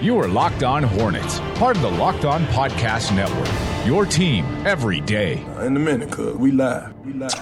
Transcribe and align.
You 0.00 0.16
are 0.20 0.28
Locked 0.28 0.62
On 0.62 0.84
Hornets, 0.84 1.40
part 1.56 1.74
of 1.74 1.82
the 1.82 1.90
Locked 1.90 2.24
On 2.24 2.44
Podcast 2.46 3.12
Network. 3.16 3.48
Your 3.84 4.06
team 4.06 4.44
every 4.64 5.00
day. 5.00 5.44
Uh, 5.56 5.64
in 5.64 5.74
a 5.74 5.80
minute, 5.80 6.12
cuz 6.12 6.36
we 6.36 6.52
live. 6.52 6.94
We 7.04 7.14
live. 7.14 7.34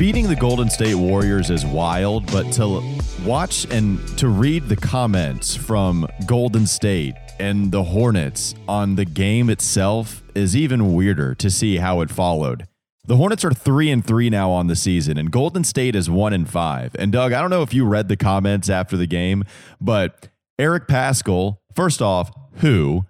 Beating 0.00 0.26
the 0.26 0.36
Golden 0.36 0.68
State 0.68 0.96
Warriors 0.96 1.48
is 1.48 1.64
wild, 1.64 2.26
but 2.32 2.50
to 2.54 2.82
watch 3.24 3.66
and 3.70 4.00
to 4.18 4.30
read 4.30 4.68
the 4.68 4.74
comments 4.74 5.54
from 5.54 6.08
Golden 6.26 6.66
State 6.66 7.14
and 7.38 7.70
the 7.70 7.84
Hornets 7.84 8.56
on 8.66 8.96
the 8.96 9.04
game 9.04 9.48
itself 9.48 10.24
is 10.34 10.56
even 10.56 10.92
weirder 10.92 11.36
to 11.36 11.48
see 11.48 11.76
how 11.76 12.00
it 12.00 12.10
followed. 12.10 12.66
The 13.06 13.16
Hornets 13.16 13.44
are 13.44 13.52
three 13.52 13.90
and 13.90 14.04
three 14.04 14.30
now 14.30 14.50
on 14.50 14.66
the 14.66 14.76
season, 14.76 15.18
and 15.18 15.30
Golden 15.30 15.62
State 15.62 15.94
is 15.94 16.08
one 16.08 16.32
and 16.32 16.48
five. 16.48 16.96
And 16.98 17.12
Doug, 17.12 17.34
I 17.34 17.40
don't 17.42 17.50
know 17.50 17.62
if 17.62 17.74
you 17.74 17.84
read 17.84 18.08
the 18.08 18.16
comments 18.16 18.70
after 18.70 18.96
the 18.96 19.06
game, 19.06 19.44
but 19.78 20.28
Eric 20.58 20.88
Paschall, 20.88 21.58
first 21.74 22.00
off, 22.00 22.30
who? 22.56 23.04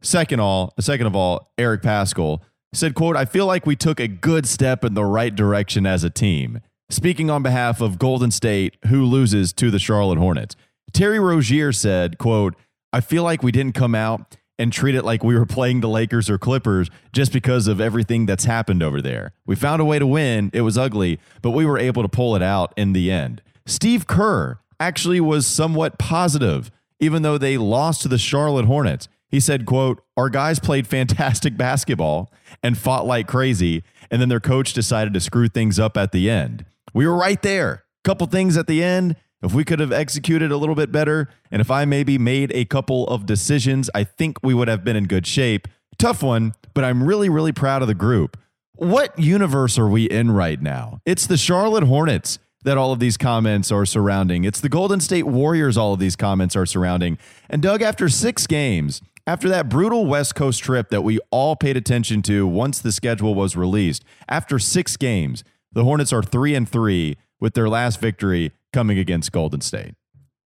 Second 0.00 0.40
all, 0.40 0.74
second 0.80 1.06
of 1.06 1.14
all, 1.14 1.52
Eric 1.58 1.82
Paschall 1.82 2.40
said, 2.72 2.94
quote, 2.94 3.14
I 3.14 3.24
feel 3.24 3.46
like 3.46 3.66
we 3.66 3.76
took 3.76 4.00
a 4.00 4.08
good 4.08 4.46
step 4.46 4.84
in 4.84 4.94
the 4.94 5.04
right 5.04 5.34
direction 5.34 5.86
as 5.86 6.02
a 6.02 6.10
team. 6.10 6.60
Speaking 6.90 7.30
on 7.30 7.44
behalf 7.44 7.80
of 7.80 8.00
Golden 8.00 8.32
State, 8.32 8.76
who 8.88 9.04
loses 9.04 9.52
to 9.54 9.70
the 9.70 9.78
Charlotte 9.78 10.18
Hornets. 10.18 10.56
Terry 10.92 11.20
Rozier 11.20 11.72
said, 11.72 12.18
quote, 12.18 12.56
I 12.92 13.00
feel 13.00 13.22
like 13.22 13.42
we 13.44 13.52
didn't 13.52 13.74
come 13.74 13.94
out 13.94 14.36
and 14.58 14.72
treat 14.72 14.94
it 14.94 15.04
like 15.04 15.22
we 15.22 15.36
were 15.36 15.46
playing 15.46 15.80
the 15.80 15.88
Lakers 15.88 16.30
or 16.30 16.38
Clippers 16.38 16.90
just 17.12 17.32
because 17.32 17.68
of 17.68 17.80
everything 17.80 18.26
that's 18.26 18.44
happened 18.44 18.82
over 18.82 19.02
there. 19.02 19.32
We 19.46 19.56
found 19.56 19.82
a 19.82 19.84
way 19.84 19.98
to 19.98 20.06
win. 20.06 20.50
It 20.52 20.62
was 20.62 20.78
ugly, 20.78 21.20
but 21.42 21.50
we 21.50 21.66
were 21.66 21.78
able 21.78 22.02
to 22.02 22.08
pull 22.08 22.36
it 22.36 22.42
out 22.42 22.72
in 22.76 22.92
the 22.92 23.10
end. 23.10 23.42
Steve 23.66 24.06
Kerr 24.06 24.58
actually 24.80 25.20
was 25.20 25.46
somewhat 25.46 25.98
positive, 25.98 26.70
even 27.00 27.22
though 27.22 27.38
they 27.38 27.58
lost 27.58 28.02
to 28.02 28.08
the 28.08 28.18
Charlotte 28.18 28.66
Hornets. 28.66 29.08
He 29.28 29.40
said, 29.40 29.66
quote, 29.66 30.02
our 30.16 30.30
guys 30.30 30.58
played 30.58 30.86
fantastic 30.86 31.56
basketball 31.58 32.32
and 32.62 32.78
fought 32.78 33.06
like 33.06 33.26
crazy, 33.26 33.82
and 34.10 34.20
then 34.20 34.28
their 34.28 34.40
coach 34.40 34.72
decided 34.72 35.12
to 35.14 35.20
screw 35.20 35.48
things 35.48 35.78
up 35.78 35.96
at 35.96 36.12
the 36.12 36.30
end. 36.30 36.64
We 36.94 37.06
were 37.06 37.16
right 37.16 37.40
there. 37.42 37.84
Couple 38.04 38.26
things 38.28 38.56
at 38.56 38.68
the 38.68 38.84
end. 38.84 39.16
If 39.46 39.54
we 39.54 39.64
could 39.64 39.78
have 39.78 39.92
executed 39.92 40.50
a 40.50 40.56
little 40.56 40.74
bit 40.74 40.90
better, 40.90 41.28
and 41.52 41.60
if 41.60 41.70
I 41.70 41.84
maybe 41.84 42.18
made 42.18 42.50
a 42.52 42.64
couple 42.64 43.06
of 43.06 43.26
decisions, 43.26 43.88
I 43.94 44.02
think 44.02 44.38
we 44.42 44.54
would 44.54 44.66
have 44.66 44.82
been 44.82 44.96
in 44.96 45.04
good 45.04 45.24
shape. 45.24 45.68
Tough 45.98 46.20
one, 46.20 46.54
but 46.74 46.82
I'm 46.82 47.04
really, 47.04 47.28
really 47.28 47.52
proud 47.52 47.80
of 47.80 47.86
the 47.86 47.94
group. 47.94 48.36
What 48.74 49.16
universe 49.16 49.78
are 49.78 49.86
we 49.86 50.06
in 50.06 50.32
right 50.32 50.60
now? 50.60 51.00
It's 51.06 51.28
the 51.28 51.36
Charlotte 51.36 51.84
Hornets 51.84 52.40
that 52.64 52.76
all 52.76 52.90
of 52.90 52.98
these 52.98 53.16
comments 53.16 53.70
are 53.70 53.86
surrounding. 53.86 54.42
It's 54.42 54.60
the 54.60 54.68
Golden 54.68 54.98
State 54.98 55.26
Warriors 55.26 55.76
all 55.76 55.94
of 55.94 56.00
these 56.00 56.16
comments 56.16 56.56
are 56.56 56.66
surrounding. 56.66 57.16
And 57.48 57.62
Doug, 57.62 57.82
after 57.82 58.08
six 58.08 58.48
games, 58.48 59.00
after 59.28 59.48
that 59.48 59.68
brutal 59.68 60.06
West 60.06 60.34
Coast 60.34 60.60
trip 60.60 60.88
that 60.88 61.04
we 61.04 61.20
all 61.30 61.54
paid 61.54 61.76
attention 61.76 62.20
to 62.22 62.48
once 62.48 62.80
the 62.80 62.90
schedule 62.90 63.36
was 63.36 63.54
released, 63.54 64.04
after 64.28 64.58
six 64.58 64.96
games, 64.96 65.44
the 65.70 65.84
Hornets 65.84 66.12
are 66.12 66.24
three 66.24 66.56
and 66.56 66.68
three 66.68 67.16
with 67.38 67.54
their 67.54 67.68
last 67.68 68.00
victory 68.00 68.50
coming 68.76 68.98
against 68.98 69.32
Golden 69.32 69.62
State. 69.62 69.94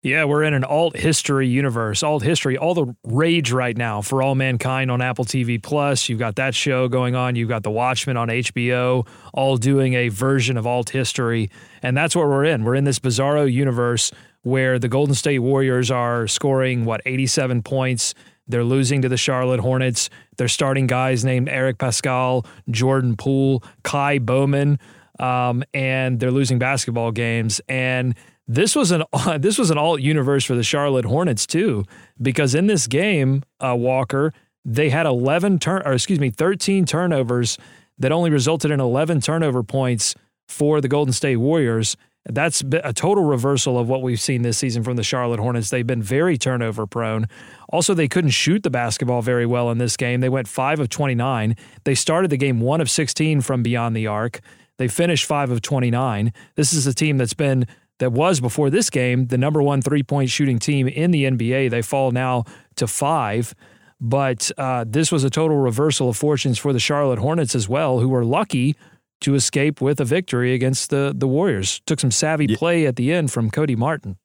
Yeah, 0.03 0.23
we're 0.23 0.43
in 0.43 0.53
an 0.53 0.63
alt 0.63 0.95
history 0.95 1.49
universe. 1.49 2.01
Alt 2.01 2.23
history, 2.23 2.57
all 2.57 2.73
the 2.73 2.95
rage 3.03 3.51
right 3.51 3.75
now 3.75 4.01
for 4.01 4.23
all 4.23 4.35
mankind 4.35 4.89
on 4.89 5.01
Apple 5.01 5.25
TV 5.25 5.61
Plus. 5.61 6.07
You've 6.07 6.17
got 6.17 6.37
that 6.37 6.55
show 6.55 6.87
going 6.87 7.13
on. 7.13 7.35
You've 7.35 7.49
got 7.49 7.63
The 7.63 7.71
Watchmen 7.71 8.15
on 8.15 8.29
HBO, 8.29 9.05
all 9.33 9.57
doing 9.57 9.95
a 9.95 10.07
version 10.07 10.55
of 10.55 10.65
alt 10.65 10.91
history. 10.91 11.51
And 11.83 11.97
that's 11.97 12.15
what 12.15 12.27
we're 12.27 12.45
in. 12.45 12.63
We're 12.63 12.75
in 12.75 12.85
this 12.85 12.99
bizarro 12.99 13.51
universe 13.51 14.13
where 14.43 14.79
the 14.79 14.87
Golden 14.87 15.13
State 15.13 15.39
Warriors 15.39 15.91
are 15.91 16.25
scoring, 16.25 16.85
what, 16.85 17.01
87 17.05 17.63
points. 17.63 18.13
They're 18.47 18.63
losing 18.63 19.01
to 19.01 19.09
the 19.09 19.17
Charlotte 19.17 19.59
Hornets. 19.59 20.09
They're 20.37 20.47
starting 20.47 20.87
guys 20.87 21.25
named 21.25 21.49
Eric 21.49 21.79
Paschall, 21.79 22.45
Jordan 22.69 23.17
Poole, 23.17 23.61
Ky 23.83 24.19
Bowman, 24.19 24.79
um, 25.19 25.63
and 25.73 26.19
they're 26.19 26.31
losing 26.31 26.59
basketball 26.59 27.11
games. 27.11 27.61
And 27.67 28.15
this 28.47 28.75
was 28.75 28.91
an 28.91 29.03
this 29.39 29.57
was 29.57 29.71
an 29.71 29.77
alt 29.77 30.01
universe 30.01 30.45
for 30.45 30.55
the 30.55 30.63
Charlotte 30.63 31.05
Hornets 31.05 31.45
too, 31.45 31.85
because 32.21 32.55
in 32.55 32.67
this 32.67 32.87
game, 32.87 33.43
uh, 33.59 33.75
Walker, 33.75 34.33
they 34.65 34.89
had 34.89 35.05
11 35.05 35.59
turn 35.59 35.81
or 35.85 35.93
excuse 35.93 36.19
me, 36.19 36.29
13 36.29 36.85
turnovers 36.85 37.57
that 37.97 38.11
only 38.11 38.29
resulted 38.29 38.71
in 38.71 38.79
11 38.79 39.21
turnover 39.21 39.63
points 39.63 40.15
for 40.47 40.81
the 40.81 40.87
Golden 40.87 41.13
State 41.13 41.37
Warriors. 41.37 41.95
That's 42.25 42.63
a 42.83 42.93
total 42.93 43.23
reversal 43.23 43.79
of 43.79 43.89
what 43.89 44.03
we've 44.03 44.21
seen 44.21 44.43
this 44.43 44.57
season 44.59 44.83
from 44.83 44.95
the 44.95 45.03
Charlotte 45.03 45.39
Hornets. 45.39 45.71
They've 45.71 45.87
been 45.87 46.03
very 46.03 46.37
turnover 46.37 46.85
prone. 46.85 47.27
Also, 47.69 47.95
they 47.95 48.07
couldn't 48.07 48.29
shoot 48.29 48.61
the 48.61 48.69
basketball 48.69 49.23
very 49.23 49.47
well 49.47 49.71
in 49.71 49.79
this 49.79 49.97
game. 49.97 50.19
They 50.21 50.29
went 50.29 50.47
5 50.47 50.81
of 50.81 50.89
29. 50.89 51.55
They 51.83 51.95
started 51.95 52.29
the 52.29 52.37
game 52.37 52.59
1 52.59 52.79
of 52.79 52.91
16 52.91 53.41
from 53.41 53.63
beyond 53.63 53.95
the 53.95 54.05
arc. 54.05 54.41
They 54.81 54.87
finished 54.87 55.25
5 55.25 55.51
of 55.51 55.61
29. 55.61 56.33
This 56.55 56.73
is 56.73 56.87
a 56.87 56.93
team 56.93 57.19
that's 57.19 57.35
been 57.35 57.67
that 57.99 58.11
was 58.11 58.39
before 58.39 58.71
this 58.71 58.89
game 58.89 59.27
the 59.27 59.37
number 59.37 59.61
one 59.61 59.79
three 59.79 60.01
point 60.01 60.31
shooting 60.31 60.57
team 60.57 60.87
in 60.87 61.11
the 61.11 61.25
NBA. 61.25 61.69
They 61.69 61.83
fall 61.83 62.09
now 62.09 62.45
to 62.77 62.87
five. 62.87 63.53
But 63.99 64.49
uh, 64.57 64.85
this 64.87 65.11
was 65.11 65.23
a 65.23 65.29
total 65.29 65.57
reversal 65.57 66.09
of 66.09 66.17
fortunes 66.17 66.57
for 66.57 66.73
the 66.73 66.79
Charlotte 66.79 67.19
Hornets 67.19 67.53
as 67.53 67.69
well, 67.69 67.99
who 67.99 68.09
were 68.09 68.25
lucky 68.25 68.75
to 69.19 69.35
escape 69.35 69.81
with 69.81 69.99
a 69.99 70.05
victory 70.05 70.55
against 70.55 70.89
the 70.89 71.13
the 71.15 71.27
Warriors. 71.27 71.79
Took 71.85 71.99
some 71.99 72.09
savvy 72.09 72.47
yeah. 72.49 72.57
play 72.57 72.87
at 72.87 72.95
the 72.95 73.13
end 73.13 73.31
from 73.31 73.51
Cody 73.51 73.75
Martin. 73.75 74.17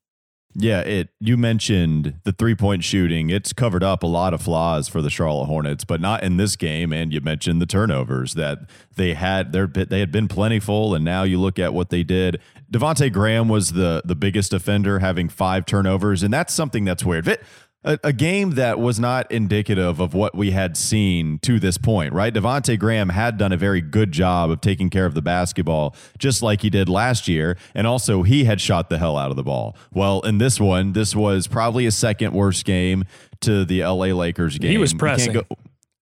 Yeah, 0.58 0.80
it 0.80 1.10
you 1.20 1.36
mentioned 1.36 2.20
the 2.24 2.32
three-point 2.32 2.82
shooting. 2.82 3.28
It's 3.28 3.52
covered 3.52 3.82
up 3.82 4.02
a 4.02 4.06
lot 4.06 4.32
of 4.32 4.40
flaws 4.40 4.88
for 4.88 5.02
the 5.02 5.10
Charlotte 5.10 5.46
Hornets, 5.46 5.84
but 5.84 6.00
not 6.00 6.22
in 6.22 6.38
this 6.38 6.56
game 6.56 6.94
and 6.94 7.12
you 7.12 7.20
mentioned 7.20 7.60
the 7.60 7.66
turnovers 7.66 8.32
that 8.34 8.60
they 8.94 9.12
had 9.12 9.52
their 9.52 9.66
they 9.66 10.00
had 10.00 10.10
been 10.10 10.28
plentiful 10.28 10.94
and 10.94 11.04
now 11.04 11.24
you 11.24 11.38
look 11.38 11.58
at 11.58 11.74
what 11.74 11.90
they 11.90 12.02
did. 12.02 12.40
Devonte 12.72 13.12
Graham 13.12 13.48
was 13.48 13.74
the 13.74 14.00
the 14.06 14.16
biggest 14.16 14.54
offender 14.54 15.00
having 15.00 15.28
5 15.28 15.66
turnovers 15.66 16.22
and 16.22 16.32
that's 16.32 16.54
something 16.54 16.86
that's 16.86 17.04
weird 17.04 17.26
a, 17.86 17.98
a, 18.04 18.12
game 18.12 18.50
that 18.52 18.78
was 18.78 18.98
not 18.98 19.30
indicative 19.30 20.00
of 20.00 20.12
what 20.12 20.34
we 20.34 20.50
had 20.50 20.76
seen 20.76 21.38
to 21.38 21.60
this 21.60 21.78
point, 21.78 22.12
right? 22.12 22.34
Devonte 22.34 22.78
Graham 22.78 23.10
had 23.10 23.38
done 23.38 23.52
a 23.52 23.56
very 23.56 23.80
good 23.80 24.10
job 24.12 24.50
of 24.50 24.60
taking 24.60 24.90
care 24.90 25.06
of 25.06 25.14
the 25.14 25.22
basketball, 25.22 25.94
just 26.18 26.42
like 26.42 26.62
he 26.62 26.70
did 26.70 26.88
last 26.88 27.28
year, 27.28 27.56
and 27.74 27.86
also 27.86 28.24
he 28.24 28.44
had 28.44 28.60
shot 28.60 28.90
the 28.90 28.98
hell 28.98 29.16
out 29.16 29.30
of 29.30 29.36
the 29.36 29.44
ball. 29.44 29.76
Well, 29.92 30.20
in 30.22 30.38
this 30.38 30.60
one, 30.60 30.92
this 30.92 31.14
was 31.14 31.46
probably 31.46 31.86
a 31.86 31.92
second 31.92 32.34
worst 32.34 32.64
game 32.64 33.04
to 33.40 33.64
the 33.64 33.84
LA 33.84 34.06
Lakers 34.06 34.58
game. 34.58 34.72
He 34.72 34.78
was 34.78 34.92
pressing. 34.92 35.40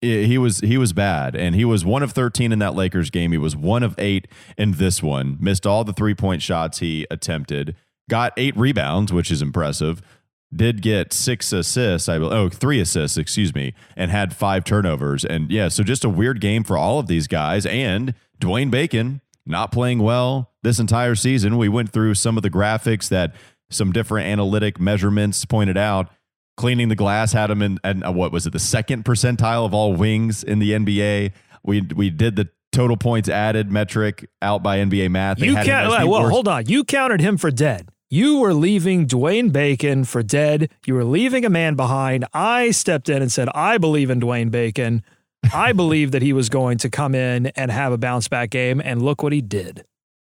He 0.01 0.37
was 0.37 0.61
he 0.61 0.77
was 0.77 0.93
bad 0.93 1.35
and 1.35 1.55
he 1.55 1.65
was 1.65 1.83
one 1.83 2.03
of 2.03 2.13
13 2.13 2.53
in 2.53 2.59
that 2.59 2.75
Lakers 2.75 3.09
game. 3.09 3.33
He 3.33 3.39
was 3.39 3.57
one 3.57 3.83
of 3.83 3.95
8 3.99 4.29
in 4.59 4.73
this 4.73 5.03
one. 5.03 5.39
Missed 5.41 5.67
all 5.67 5.83
the 5.83 5.95
three-point 5.95 6.43
shots 6.43 6.81
he 6.81 7.07
attempted. 7.11 7.75
Got 8.11 8.35
8 8.37 8.55
rebounds, 8.55 9.15
which 9.15 9.31
is 9.31 9.41
impressive 9.41 10.03
did 10.57 10.83
get 10.83 11.13
six 11.13 11.53
assists, 11.53 12.09
I 12.09 12.17
oh 12.17 12.49
three 12.49 12.81
assists, 12.81 13.17
excuse 13.17 13.55
me, 13.55 13.75
and 13.97 14.11
had 14.11 14.35
five 14.35 14.65
turnovers. 14.65 15.25
And 15.25 15.51
yeah, 15.51 15.69
so 15.69 15.83
just 15.83 16.05
a 16.05 16.09
weird 16.09 16.41
game 16.41 16.65
for 16.65 16.77
all 16.77 16.99
of 16.99 17.07
these 17.07 17.27
guys. 17.27 17.67
And 17.67 18.15
Dwayne 18.41 18.71
Bacon 18.71 19.21
not 19.47 19.73
playing 19.73 19.99
well 19.99 20.53
this 20.63 20.79
entire 20.79 21.15
season. 21.15 21.57
We 21.59 21.69
went 21.69 21.93
through 21.93 22.15
some 22.15 22.37
of 22.37 22.43
the 22.43 22.51
graphics 22.51 23.09
that 23.09 23.35
some 23.71 23.93
different 23.93 24.27
analytic 24.29 24.81
measurements 24.81 25.45
pointed 25.45 25.77
out. 25.77 26.11
Cleaning 26.57 26.89
the 26.89 26.95
glass 26.95 27.33
had 27.33 27.51
him 27.51 27.63
in, 27.63 27.79
and 27.83 28.05
uh, 28.05 28.13
what 28.13 28.31
was 28.31 28.47
it, 28.47 28.53
the 28.53 28.61
second 28.61 29.05
percentile 29.05 29.67
of 29.67 29.75
all 29.75 29.95
wings 29.95 30.45
in 30.45 30.61
the 30.61 30.71
NBA. 30.71 31.33
We 31.65 31.81
we 31.81 32.11
did 32.11 32.37
the 32.37 32.49
total 32.71 32.97
points 32.97 33.29
added 33.29 33.73
metric 33.73 34.29
out 34.41 34.63
by 34.63 34.79
NBA 34.79 35.11
math. 35.11 35.39
They 35.39 35.47
you 35.47 35.55
count, 35.55 35.89
well, 35.89 36.23
worst. 36.23 36.33
hold 36.33 36.47
on. 36.47 36.67
You 36.67 36.85
counted 36.85 37.21
him 37.21 37.39
for 37.39 37.51
dead. 37.51 37.89
You 38.11 38.39
were 38.39 38.55
leaving 38.55 39.07
Dwayne 39.07 39.51
Bacon 39.51 40.05
for 40.05 40.23
dead. 40.23 40.71
You 40.87 40.95
were 40.95 41.05
leaving 41.05 41.45
a 41.45 41.51
man 41.51 41.75
behind. 41.75 42.27
I 42.35 42.71
stepped 42.71 43.09
in 43.09 43.23
and 43.23 43.33
said, 43.33 43.49
I 43.55 43.79
believe 43.79 44.11
in 44.11 44.21
Dwayne 44.21 44.51
Bacon. 44.51 45.03
I 45.53 45.73
believe 45.75 46.13
that 46.13 46.23
he 46.23 46.33
was 46.33 46.49
going 46.49 46.79
to 46.79 46.91
come 46.91 47.15
in 47.15 47.47
and 47.49 47.71
have 47.71 47.93
a 47.93 47.99
bounce 47.99 48.29
back 48.29 48.51
game. 48.51 48.81
And 48.85 49.03
look 49.03 49.23
what 49.23 49.33
he 49.33 49.41
did. 49.41 49.85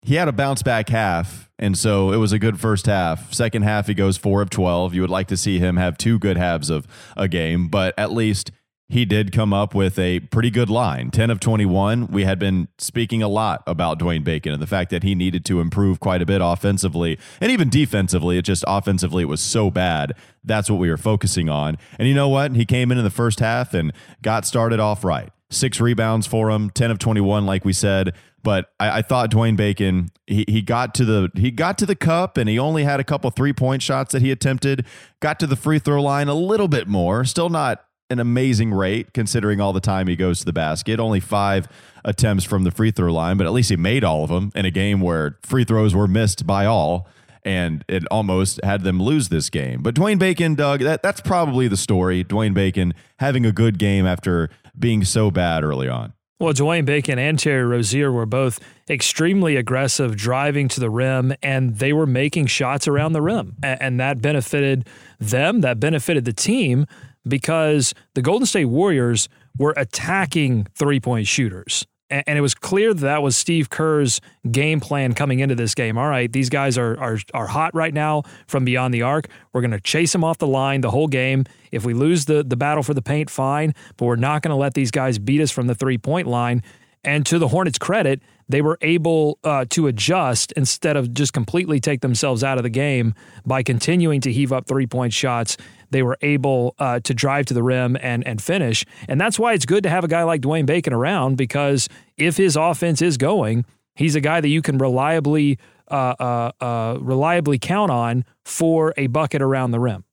He 0.03 0.15
had 0.15 0.27
a 0.27 0.31
bounce 0.33 0.63
back 0.63 0.89
half. 0.89 1.49
And 1.59 1.77
so 1.77 2.11
it 2.11 2.17
was 2.17 2.33
a 2.33 2.39
good 2.39 2.59
first 2.59 2.87
half. 2.87 3.31
Second 3.33 3.61
half, 3.63 3.87
he 3.87 3.93
goes 3.93 4.17
four 4.17 4.41
of 4.41 4.49
12. 4.49 4.93
You 4.93 5.01
would 5.01 5.09
like 5.09 5.27
to 5.27 5.37
see 5.37 5.59
him 5.59 5.77
have 5.77 5.97
two 5.97 6.19
good 6.19 6.37
halves 6.37 6.69
of 6.69 6.87
a 7.15 7.27
game, 7.27 7.67
but 7.67 7.93
at 7.97 8.11
least 8.11 8.51
he 8.91 9.05
did 9.05 9.31
come 9.31 9.53
up 9.53 9.73
with 9.73 9.97
a 9.97 10.19
pretty 10.19 10.49
good 10.49 10.69
line 10.69 11.11
10 11.11 11.29
of 11.29 11.39
21. 11.39 12.07
We 12.07 12.25
had 12.25 12.37
been 12.37 12.67
speaking 12.77 13.23
a 13.23 13.29
lot 13.29 13.63
about 13.65 13.97
Dwayne 13.97 14.21
Bacon 14.21 14.51
and 14.51 14.61
the 14.61 14.67
fact 14.67 14.89
that 14.89 15.03
he 15.03 15.15
needed 15.15 15.45
to 15.45 15.61
improve 15.61 16.01
quite 16.01 16.21
a 16.21 16.25
bit 16.25 16.41
offensively 16.43 17.17
and 17.39 17.49
even 17.49 17.69
defensively. 17.69 18.37
It 18.37 18.41
just 18.41 18.65
offensively, 18.67 19.23
it 19.23 19.27
was 19.27 19.39
so 19.39 19.71
bad. 19.71 20.13
That's 20.43 20.69
what 20.69 20.77
we 20.77 20.89
were 20.89 20.97
focusing 20.97 21.47
on. 21.47 21.77
And 21.97 22.09
you 22.09 22.13
know 22.13 22.27
what? 22.27 22.53
He 22.53 22.65
came 22.65 22.91
in 22.91 22.97
in 22.97 23.05
the 23.05 23.09
first 23.09 23.39
half 23.39 23.73
and 23.73 23.93
got 24.21 24.45
started 24.45 24.81
off 24.81 25.05
right. 25.05 25.29
six 25.49 25.79
rebounds 25.79 26.27
for 26.27 26.49
him, 26.49 26.69
10 26.69 26.91
of 26.91 26.99
21, 26.99 27.45
like 27.45 27.63
we 27.63 27.71
said. 27.71 28.13
But 28.43 28.73
I, 28.77 28.97
I 28.97 29.01
thought 29.03 29.31
Dwayne 29.31 29.55
Bacon, 29.55 30.09
he, 30.27 30.43
he 30.49 30.61
got 30.61 30.93
to 30.95 31.05
the 31.05 31.29
he 31.35 31.49
got 31.49 31.77
to 31.77 31.85
the 31.85 31.95
cup 31.95 32.35
and 32.35 32.49
he 32.49 32.59
only 32.59 32.83
had 32.83 32.99
a 32.99 33.05
couple 33.05 33.29
three 33.29 33.53
point 33.53 33.83
shots 33.83 34.11
that 34.11 34.21
he 34.21 34.31
attempted. 34.31 34.85
Got 35.21 35.39
to 35.39 35.47
the 35.47 35.55
free 35.55 35.79
throw 35.79 36.01
line 36.01 36.27
a 36.27 36.33
little 36.33 36.67
bit 36.67 36.89
more. 36.89 37.23
Still 37.23 37.49
not 37.49 37.85
an 38.11 38.19
amazing 38.19 38.73
rate 38.73 39.13
considering 39.13 39.59
all 39.59 39.73
the 39.73 39.79
time 39.79 40.07
he 40.07 40.15
goes 40.15 40.39
to 40.39 40.45
the 40.45 40.53
basket. 40.53 40.99
Only 40.99 41.19
five 41.19 41.67
attempts 42.05 42.43
from 42.43 42.63
the 42.63 42.71
free 42.71 42.91
throw 42.91 43.11
line, 43.11 43.37
but 43.37 43.47
at 43.47 43.53
least 43.53 43.69
he 43.69 43.77
made 43.77 44.03
all 44.03 44.23
of 44.23 44.29
them 44.29 44.51
in 44.53 44.65
a 44.65 44.71
game 44.71 45.01
where 45.01 45.37
free 45.43 45.63
throws 45.63 45.95
were 45.95 46.07
missed 46.07 46.45
by 46.45 46.65
all 46.65 47.07
and 47.43 47.83
it 47.87 48.03
almost 48.11 48.63
had 48.63 48.83
them 48.83 49.01
lose 49.01 49.29
this 49.29 49.49
game. 49.49 49.81
But 49.81 49.95
Dwayne 49.95 50.19
Bacon, 50.19 50.55
Doug, 50.55 50.81
that, 50.81 51.01
that's 51.01 51.21
probably 51.21 51.67
the 51.67 51.77
story. 51.77 52.23
Dwayne 52.23 52.53
Bacon 52.53 52.93
having 53.19 53.45
a 53.45 53.51
good 53.51 53.79
game 53.79 54.05
after 54.05 54.49
being 54.77 55.03
so 55.03 55.31
bad 55.31 55.63
early 55.63 55.89
on. 55.89 56.13
Well, 56.39 56.53
Dwayne 56.53 56.85
Bacon 56.85 57.19
and 57.19 57.37
Terry 57.37 57.63
Rozier 57.63 58.11
were 58.11 58.25
both 58.25 58.59
extremely 58.89 59.57
aggressive, 59.57 60.15
driving 60.15 60.67
to 60.69 60.79
the 60.79 60.89
rim, 60.89 61.35
and 61.43 61.77
they 61.77 61.93
were 61.93 62.07
making 62.07 62.47
shots 62.47 62.87
around 62.87 63.13
the 63.13 63.21
rim. 63.21 63.57
And 63.61 63.99
that 63.99 64.23
benefited 64.23 64.87
them, 65.19 65.61
that 65.61 65.79
benefited 65.79 66.25
the 66.25 66.33
team 66.33 66.87
because 67.27 67.93
the 68.15 68.21
Golden 68.21 68.45
State 68.45 68.65
Warriors 68.65 69.29
were 69.57 69.73
attacking 69.77 70.67
three 70.75 70.99
point 70.99 71.27
shooters 71.27 71.85
and 72.11 72.37
it 72.37 72.41
was 72.41 72.53
clear 72.53 72.93
that 72.93 73.01
that 73.01 73.23
was 73.23 73.37
Steve 73.37 73.69
Kerr's 73.69 74.19
game 74.51 74.81
plan 74.81 75.13
coming 75.13 75.39
into 75.39 75.55
this 75.55 75.73
game. 75.73 75.97
All 75.97 76.09
right, 76.09 76.31
these 76.31 76.49
guys 76.49 76.77
are 76.77 76.99
are 76.99 77.17
are 77.33 77.47
hot 77.47 77.73
right 77.73 77.93
now 77.93 78.23
from 78.47 78.65
beyond 78.65 78.93
the 78.93 79.01
arc. 79.01 79.27
We're 79.53 79.61
going 79.61 79.71
to 79.71 79.79
chase 79.79 80.11
them 80.11 80.23
off 80.23 80.37
the 80.37 80.47
line 80.47 80.81
the 80.81 80.91
whole 80.91 81.07
game. 81.07 81.45
If 81.71 81.85
we 81.85 81.93
lose 81.93 82.25
the 82.25 82.43
the 82.43 82.57
battle 82.57 82.83
for 82.83 82.93
the 82.93 83.01
paint, 83.01 83.29
fine, 83.29 83.73
but 83.95 84.05
we're 84.05 84.17
not 84.17 84.41
going 84.41 84.51
to 84.51 84.57
let 84.57 84.73
these 84.73 84.91
guys 84.91 85.19
beat 85.19 85.41
us 85.41 85.51
from 85.51 85.67
the 85.67 85.75
three 85.75 85.97
point 85.97 86.27
line. 86.27 86.61
And 87.03 87.25
to 87.25 87.39
the 87.39 87.47
Hornets' 87.47 87.79
credit, 87.79 88.21
they 88.47 88.61
were 88.61 88.77
able 88.81 89.39
uh, 89.43 89.65
to 89.69 89.87
adjust 89.87 90.51
instead 90.53 90.97
of 90.97 91.13
just 91.13 91.33
completely 91.33 91.79
take 91.79 92.01
themselves 92.01 92.43
out 92.43 92.57
of 92.57 92.63
the 92.63 92.69
game 92.69 93.15
by 93.45 93.63
continuing 93.63 94.21
to 94.21 94.31
heave 94.31 94.51
up 94.51 94.67
three 94.67 94.85
point 94.85 95.13
shots. 95.13 95.57
They 95.89 96.03
were 96.03 96.17
able 96.21 96.75
uh, 96.77 96.99
to 97.01 97.13
drive 97.13 97.45
to 97.47 97.53
the 97.53 97.63
rim 97.63 97.97
and 98.01 98.25
and 98.27 98.41
finish, 98.41 98.85
and 99.07 99.19
that's 99.19 99.39
why 99.39 99.53
it's 99.53 99.65
good 99.65 99.83
to 99.83 99.89
have 99.89 100.03
a 100.03 100.07
guy 100.07 100.23
like 100.23 100.41
Dwayne 100.41 100.65
Bacon 100.65 100.93
around 100.93 101.37
because 101.37 101.87
if 102.17 102.37
his 102.37 102.55
offense 102.55 103.01
is 103.01 103.17
going, 103.17 103.65
he's 103.95 104.15
a 104.15 104.21
guy 104.21 104.41
that 104.41 104.49
you 104.49 104.61
can 104.61 104.77
reliably 104.77 105.57
uh, 105.89 106.15
uh, 106.19 106.51
uh 106.61 106.97
reliably 106.99 107.57
count 107.57 107.91
on 107.91 108.25
for 108.45 108.93
a 108.97 109.07
bucket 109.07 109.41
around 109.41 109.71
the 109.71 109.79
rim. 109.79 110.03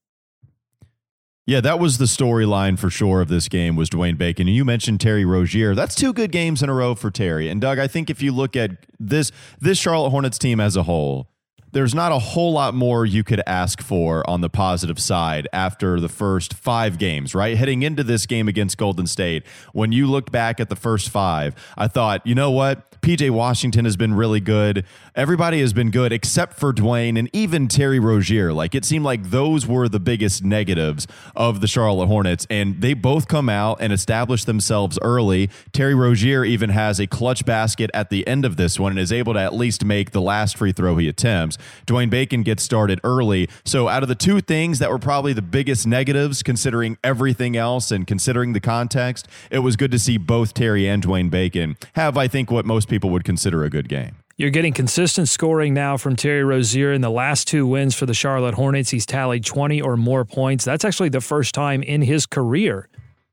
Yeah, 1.48 1.62
that 1.62 1.78
was 1.78 1.96
the 1.96 2.04
storyline 2.04 2.78
for 2.78 2.90
sure 2.90 3.22
of 3.22 3.28
this 3.28 3.48
game 3.48 3.74
was 3.74 3.88
Dwayne 3.88 4.18
Bacon. 4.18 4.48
And 4.48 4.54
you 4.54 4.66
mentioned 4.66 5.00
Terry 5.00 5.24
Rozier. 5.24 5.74
That's 5.74 5.94
two 5.94 6.12
good 6.12 6.30
games 6.30 6.62
in 6.62 6.68
a 6.68 6.74
row 6.74 6.94
for 6.94 7.10
Terry. 7.10 7.48
And 7.48 7.58
Doug, 7.58 7.78
I 7.78 7.86
think 7.86 8.10
if 8.10 8.22
you 8.22 8.32
look 8.32 8.54
at 8.54 8.72
this 9.00 9.32
this 9.58 9.78
Charlotte 9.78 10.10
Hornets 10.10 10.36
team 10.36 10.60
as 10.60 10.76
a 10.76 10.82
whole, 10.82 11.30
there's 11.72 11.94
not 11.94 12.12
a 12.12 12.18
whole 12.18 12.52
lot 12.52 12.74
more 12.74 13.04
you 13.04 13.22
could 13.22 13.42
ask 13.46 13.82
for 13.82 14.28
on 14.28 14.40
the 14.40 14.48
positive 14.48 14.98
side 14.98 15.46
after 15.52 16.00
the 16.00 16.08
first 16.08 16.54
five 16.54 16.98
games, 16.98 17.34
right? 17.34 17.56
Heading 17.56 17.82
into 17.82 18.02
this 18.02 18.26
game 18.26 18.48
against 18.48 18.78
Golden 18.78 19.06
State, 19.06 19.44
when 19.72 19.92
you 19.92 20.06
looked 20.06 20.32
back 20.32 20.60
at 20.60 20.68
the 20.68 20.76
first 20.76 21.10
five, 21.10 21.54
I 21.76 21.88
thought, 21.88 22.26
you 22.26 22.34
know 22.34 22.50
what? 22.50 22.88
PJ 23.00 23.30
Washington 23.30 23.84
has 23.84 23.96
been 23.96 24.14
really 24.14 24.40
good. 24.40 24.84
Everybody 25.14 25.60
has 25.60 25.72
been 25.72 25.90
good 25.90 26.12
except 26.12 26.54
for 26.54 26.72
Dwayne 26.72 27.18
and 27.18 27.30
even 27.32 27.68
Terry 27.68 27.98
Rozier. 27.98 28.52
Like 28.52 28.74
it 28.74 28.84
seemed 28.84 29.04
like 29.04 29.30
those 29.30 29.66
were 29.66 29.88
the 29.88 30.00
biggest 30.00 30.42
negatives 30.42 31.06
of 31.36 31.60
the 31.60 31.66
Charlotte 31.66 32.06
Hornets, 32.06 32.46
and 32.50 32.80
they 32.80 32.94
both 32.94 33.28
come 33.28 33.48
out 33.48 33.78
and 33.80 33.92
establish 33.92 34.44
themselves 34.44 34.98
early. 35.02 35.50
Terry 35.72 35.94
Rozier 35.94 36.44
even 36.44 36.70
has 36.70 36.98
a 36.98 37.06
clutch 37.06 37.44
basket 37.44 37.90
at 37.94 38.10
the 38.10 38.26
end 38.26 38.44
of 38.44 38.56
this 38.56 38.80
one 38.80 38.92
and 38.92 39.00
is 39.00 39.12
able 39.12 39.34
to 39.34 39.40
at 39.40 39.54
least 39.54 39.84
make 39.84 40.10
the 40.10 40.20
last 40.20 40.56
free 40.56 40.72
throw 40.72 40.96
he 40.96 41.08
attempts. 41.08 41.57
Dwayne 41.86 42.10
Bacon 42.10 42.42
gets 42.42 42.62
started 42.62 43.00
early. 43.04 43.48
So 43.64 43.88
out 43.88 44.02
of 44.02 44.08
the 44.08 44.14
two 44.14 44.40
things 44.40 44.78
that 44.78 44.90
were 44.90 44.98
probably 44.98 45.32
the 45.32 45.42
biggest 45.42 45.86
negatives, 45.86 46.42
considering 46.42 46.98
everything 47.02 47.56
else 47.56 47.90
and 47.90 48.06
considering 48.06 48.52
the 48.52 48.60
context, 48.60 49.28
it 49.50 49.60
was 49.60 49.76
good 49.76 49.90
to 49.92 49.98
see 49.98 50.16
both 50.16 50.54
Terry 50.54 50.88
and 50.88 51.02
Dwayne 51.02 51.30
Bacon 51.30 51.76
have, 51.94 52.16
I 52.16 52.28
think, 52.28 52.50
what 52.50 52.64
most 52.64 52.88
people 52.88 53.10
would 53.10 53.24
consider 53.24 53.64
a 53.64 53.70
good 53.70 53.88
game. 53.88 54.16
You're 54.38 54.50
getting 54.50 54.72
consistent 54.72 55.28
scoring 55.28 55.74
now 55.74 55.96
from 55.96 56.14
Terry 56.14 56.44
Rozier. 56.44 56.92
In 56.92 57.00
the 57.00 57.10
last 57.10 57.48
two 57.48 57.66
wins 57.66 57.96
for 57.96 58.06
the 58.06 58.14
Charlotte 58.14 58.54
Hornets, 58.54 58.90
he's 58.90 59.04
tallied 59.04 59.44
20 59.44 59.80
or 59.80 59.96
more 59.96 60.24
points. 60.24 60.64
That's 60.64 60.84
actually 60.84 61.08
the 61.08 61.20
first 61.20 61.56
time 61.56 61.82
in 61.82 62.02
his 62.02 62.24
career 62.24 62.88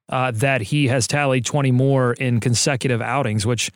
uh, 0.09 0.31
that 0.31 0.61
he 0.61 0.87
has 0.87 1.05
tallied 1.05 1.45
20 1.45 1.69
more 1.71 2.13
in 2.13 2.39
consecutive 2.39 3.01
outings, 3.01 3.45
which 3.45 3.71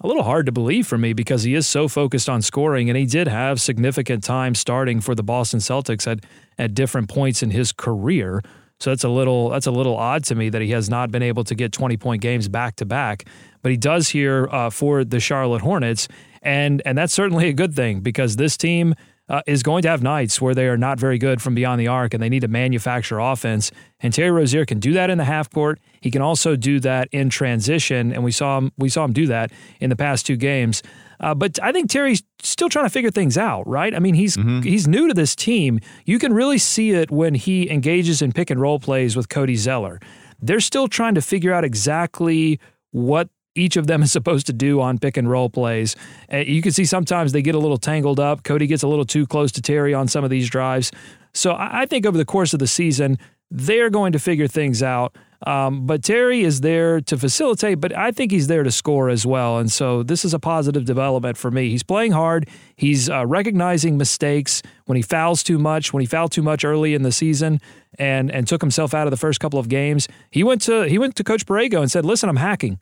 a 0.00 0.06
little 0.06 0.22
hard 0.22 0.46
to 0.46 0.52
believe 0.52 0.86
for 0.86 0.96
me 0.96 1.12
because 1.12 1.42
he 1.42 1.54
is 1.54 1.66
so 1.66 1.86
focused 1.86 2.28
on 2.28 2.40
scoring 2.42 2.88
and 2.88 2.96
he 2.96 3.06
did 3.06 3.28
have 3.28 3.60
significant 3.60 4.24
time 4.24 4.54
starting 4.54 5.00
for 5.00 5.14
the 5.14 5.22
Boston 5.22 5.60
Celtics 5.60 6.10
at 6.10 6.24
at 6.58 6.74
different 6.74 7.08
points 7.08 7.42
in 7.42 7.50
his 7.50 7.72
career. 7.72 8.42
So 8.78 8.90
that's 8.90 9.04
a 9.04 9.08
little 9.08 9.50
that's 9.50 9.66
a 9.66 9.70
little 9.70 9.96
odd 9.96 10.24
to 10.24 10.34
me 10.34 10.48
that 10.48 10.62
he 10.62 10.70
has 10.70 10.88
not 10.88 11.10
been 11.10 11.22
able 11.22 11.44
to 11.44 11.54
get 11.54 11.72
20 11.72 11.96
point 11.98 12.22
games 12.22 12.48
back 12.48 12.76
to 12.76 12.86
back, 12.86 13.26
but 13.62 13.70
he 13.70 13.76
does 13.76 14.08
here 14.08 14.48
uh, 14.50 14.70
for 14.70 15.04
the 15.04 15.20
Charlotte 15.20 15.60
Hornets, 15.60 16.08
and 16.40 16.80
and 16.86 16.96
that's 16.96 17.12
certainly 17.12 17.48
a 17.48 17.52
good 17.52 17.74
thing 17.74 18.00
because 18.00 18.36
this 18.36 18.56
team 18.56 18.94
uh, 19.30 19.42
is 19.46 19.62
going 19.62 19.80
to 19.82 19.88
have 19.88 20.02
nights 20.02 20.40
where 20.40 20.54
they 20.54 20.66
are 20.66 20.76
not 20.76 20.98
very 20.98 21.16
good 21.16 21.40
from 21.40 21.54
beyond 21.54 21.80
the 21.80 21.86
arc 21.86 22.12
and 22.12 22.22
they 22.22 22.28
need 22.28 22.40
to 22.40 22.48
manufacture 22.48 23.20
offense. 23.20 23.70
And 24.00 24.12
Terry 24.12 24.32
Rozier 24.32 24.66
can 24.66 24.80
do 24.80 24.92
that 24.94 25.08
in 25.08 25.18
the 25.18 25.24
half 25.24 25.48
court. 25.48 25.78
He 26.00 26.10
can 26.10 26.20
also 26.20 26.56
do 26.56 26.80
that 26.80 27.08
in 27.12 27.30
transition, 27.30 28.12
and 28.12 28.24
we 28.24 28.32
saw 28.32 28.58
him 28.58 28.72
we 28.76 28.88
saw 28.88 29.04
him 29.04 29.12
do 29.12 29.26
that 29.28 29.52
in 29.78 29.88
the 29.88 29.96
past 29.96 30.26
two 30.26 30.36
games. 30.36 30.82
Uh, 31.20 31.34
but 31.34 31.58
I 31.62 31.70
think 31.70 31.90
Terry's 31.90 32.22
still 32.42 32.70
trying 32.70 32.86
to 32.86 32.90
figure 32.90 33.10
things 33.10 33.36
out, 33.36 33.68
right? 33.68 33.94
I 33.94 33.98
mean, 33.98 34.14
he's 34.14 34.36
mm-hmm. 34.36 34.62
he's 34.62 34.88
new 34.88 35.06
to 35.06 35.14
this 35.14 35.36
team. 35.36 35.78
You 36.06 36.18
can 36.18 36.32
really 36.32 36.58
see 36.58 36.90
it 36.90 37.10
when 37.10 37.34
he 37.34 37.70
engages 37.70 38.22
in 38.22 38.32
pick 38.32 38.50
and 38.50 38.60
roll 38.60 38.80
plays 38.80 39.16
with 39.16 39.28
Cody 39.28 39.56
Zeller. 39.56 40.00
They're 40.40 40.60
still 40.60 40.88
trying 40.88 41.14
to 41.14 41.22
figure 41.22 41.52
out 41.52 41.64
exactly 41.64 42.58
what 42.90 43.28
each 43.54 43.76
of 43.76 43.86
them 43.86 44.02
is 44.02 44.12
supposed 44.12 44.46
to 44.46 44.52
do 44.52 44.80
on 44.80 44.98
pick 44.98 45.16
and 45.16 45.28
roll 45.28 45.50
plays. 45.50 45.96
Uh, 46.32 46.38
you 46.38 46.62
can 46.62 46.72
see 46.72 46.84
sometimes 46.84 47.32
they 47.32 47.42
get 47.42 47.54
a 47.54 47.58
little 47.58 47.78
tangled 47.78 48.20
up. 48.20 48.42
Cody 48.44 48.66
gets 48.66 48.82
a 48.82 48.88
little 48.88 49.04
too 49.04 49.26
close 49.26 49.52
to 49.52 49.62
Terry 49.62 49.94
on 49.94 50.08
some 50.08 50.24
of 50.24 50.30
these 50.30 50.48
drives. 50.48 50.92
So 51.32 51.54
I 51.58 51.86
think 51.86 52.06
over 52.06 52.18
the 52.18 52.24
course 52.24 52.52
of 52.52 52.58
the 52.58 52.66
season, 52.66 53.18
they're 53.50 53.90
going 53.90 54.12
to 54.12 54.18
figure 54.18 54.46
things 54.46 54.82
out. 54.82 55.16
Um, 55.46 55.86
but 55.86 56.04
Terry 56.04 56.42
is 56.42 56.60
there 56.60 57.00
to 57.00 57.16
facilitate, 57.16 57.80
but 57.80 57.96
I 57.96 58.10
think 58.10 58.30
he's 58.30 58.46
there 58.46 58.62
to 58.62 58.70
score 58.70 59.08
as 59.08 59.24
well. 59.24 59.58
And 59.58 59.72
so 59.72 60.02
this 60.02 60.24
is 60.24 60.34
a 60.34 60.38
positive 60.38 60.84
development 60.84 61.38
for 61.38 61.50
me. 61.50 61.70
He's 61.70 61.82
playing 61.82 62.12
hard. 62.12 62.46
He's 62.76 63.08
uh, 63.08 63.26
recognizing 63.26 63.96
mistakes 63.96 64.62
when 64.84 64.96
he 64.96 65.02
fouls 65.02 65.42
too 65.42 65.58
much, 65.58 65.94
when 65.94 66.02
he 66.02 66.06
fouled 66.06 66.32
too 66.32 66.42
much 66.42 66.62
early 66.62 66.94
in 66.94 67.02
the 67.02 67.12
season 67.12 67.60
and 67.98 68.30
and 68.30 68.46
took 68.46 68.60
himself 68.60 68.92
out 68.92 69.06
of 69.06 69.10
the 69.10 69.16
first 69.16 69.40
couple 69.40 69.58
of 69.58 69.68
games. 69.68 70.08
He 70.30 70.44
went 70.44 70.60
to 70.62 70.82
he 70.82 70.98
went 70.98 71.16
to 71.16 71.24
Coach 71.24 71.46
Borrego 71.46 71.80
and 71.80 71.90
said, 71.90 72.04
"Listen, 72.04 72.28
I'm 72.28 72.36
hacking 72.36 72.78